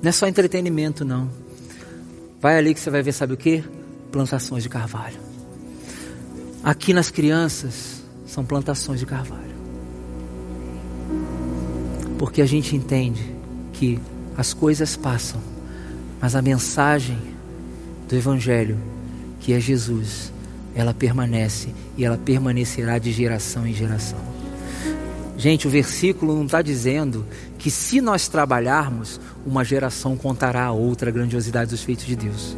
Não 0.00 0.08
é 0.08 0.12
só 0.12 0.26
entretenimento, 0.26 1.04
não. 1.04 1.30
Vai 2.40 2.58
ali 2.58 2.74
que 2.74 2.80
você 2.80 2.90
vai 2.90 3.02
ver, 3.02 3.12
sabe 3.12 3.34
o 3.34 3.36
que? 3.36 3.64
Plantações 4.12 4.62
de 4.62 4.68
carvalho. 4.68 5.18
Aqui 6.62 6.92
nas 6.92 7.10
crianças 7.10 8.02
são 8.26 8.44
plantações 8.44 9.00
de 9.00 9.06
carvalho. 9.06 9.52
Porque 12.18 12.40
a 12.40 12.46
gente 12.46 12.76
entende 12.76 13.34
que 13.72 13.98
as 14.36 14.54
coisas 14.54 14.96
passam, 14.96 15.40
mas 16.20 16.36
a 16.36 16.42
mensagem 16.42 17.18
do 18.06 18.14
Evangelho, 18.14 18.78
que 19.40 19.52
é 19.52 19.58
Jesus, 19.58 20.32
ela 20.74 20.94
permanece 20.94 21.74
e 21.96 22.04
ela 22.04 22.16
permanecerá 22.16 22.98
de 22.98 23.10
geração 23.10 23.66
em 23.66 23.74
geração. 23.74 24.18
Gente, 25.36 25.66
o 25.66 25.70
versículo 25.70 26.36
não 26.36 26.44
está 26.44 26.62
dizendo 26.62 27.26
que 27.58 27.70
se 27.70 28.00
nós 28.00 28.28
trabalharmos, 28.28 29.20
uma 29.44 29.64
geração 29.64 30.16
contará 30.16 30.66
a 30.66 30.72
outra 30.72 31.08
a 31.08 31.12
grandiosidade 31.12 31.70
dos 31.70 31.82
feitos 31.82 32.04
de 32.04 32.14
Deus. 32.14 32.56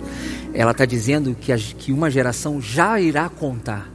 Ela 0.55 0.71
está 0.71 0.85
dizendo 0.85 1.35
que, 1.35 1.53
a, 1.53 1.59
que 1.59 1.93
uma 1.93 2.09
geração 2.09 2.61
já 2.61 3.01
irá 3.01 3.29
contar. 3.29 3.91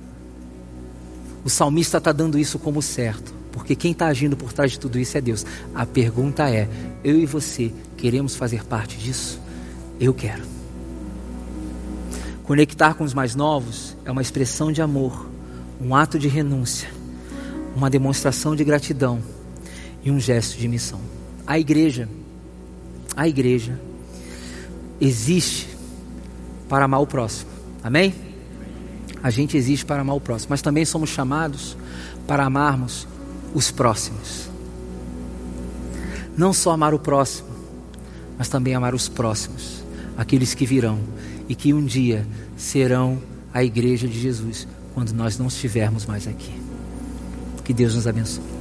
O 1.43 1.49
salmista 1.49 1.97
está 1.97 2.11
dando 2.11 2.37
isso 2.37 2.59
como 2.59 2.81
certo, 2.81 3.33
porque 3.53 3.75
quem 3.75 3.93
está 3.93 4.07
agindo 4.07 4.35
por 4.35 4.51
trás 4.51 4.71
de 4.71 4.79
tudo 4.79 4.99
isso 4.99 5.17
é 5.17 5.21
Deus. 5.21 5.45
A 5.73 5.85
pergunta 5.85 6.49
é: 6.49 6.67
eu 7.01 7.17
e 7.17 7.25
você 7.25 7.71
queremos 7.95 8.35
fazer 8.35 8.65
parte 8.65 8.97
disso? 8.97 9.39
Eu 9.99 10.13
quero. 10.13 10.43
Conectar 12.43 12.93
com 12.95 13.05
os 13.05 13.13
mais 13.13 13.35
novos 13.35 13.95
é 14.03 14.11
uma 14.11 14.21
expressão 14.21 14.71
de 14.71 14.81
amor, 14.81 15.29
um 15.79 15.95
ato 15.95 16.19
de 16.19 16.27
renúncia, 16.27 16.89
uma 17.75 17.89
demonstração 17.89 18.55
de 18.55 18.65
gratidão 18.65 19.21
e 20.03 20.11
um 20.11 20.19
gesto 20.19 20.57
de 20.57 20.67
missão. 20.67 20.99
A 21.47 21.57
igreja, 21.57 22.09
a 23.15 23.27
igreja 23.27 23.79
existe 24.99 25.68
para 26.69 26.85
amar 26.85 27.01
o 27.01 27.07
próximo. 27.07 27.49
Amém? 27.83 28.13
A 29.21 29.29
gente 29.29 29.57
existe 29.57 29.85
para 29.85 30.01
amar 30.01 30.15
o 30.15 30.21
próximo, 30.21 30.51
mas 30.51 30.61
também 30.61 30.85
somos 30.85 31.09
chamados 31.09 31.75
para 32.25 32.45
amarmos 32.45 33.07
os 33.53 33.71
próximos. 33.71 34.49
Não 36.37 36.53
só 36.53 36.71
amar 36.71 36.93
o 36.93 36.99
próximo, 36.99 37.49
mas 38.37 38.47
também 38.47 38.75
amar 38.75 38.95
os 38.95 39.09
próximos, 39.09 39.83
aqueles 40.17 40.53
que 40.53 40.65
virão 40.65 40.99
e 41.49 41.55
que 41.55 41.73
um 41.73 41.83
dia 41.83 42.25
serão 42.55 43.21
a 43.53 43.63
igreja 43.63 44.07
de 44.07 44.17
Jesus 44.17 44.67
quando 44.93 45.11
nós 45.11 45.37
não 45.37 45.47
estivermos 45.47 46.05
mais 46.05 46.27
aqui. 46.27 46.53
Que 47.65 47.73
Deus 47.73 47.95
nos 47.95 48.07
abençoe. 48.07 48.58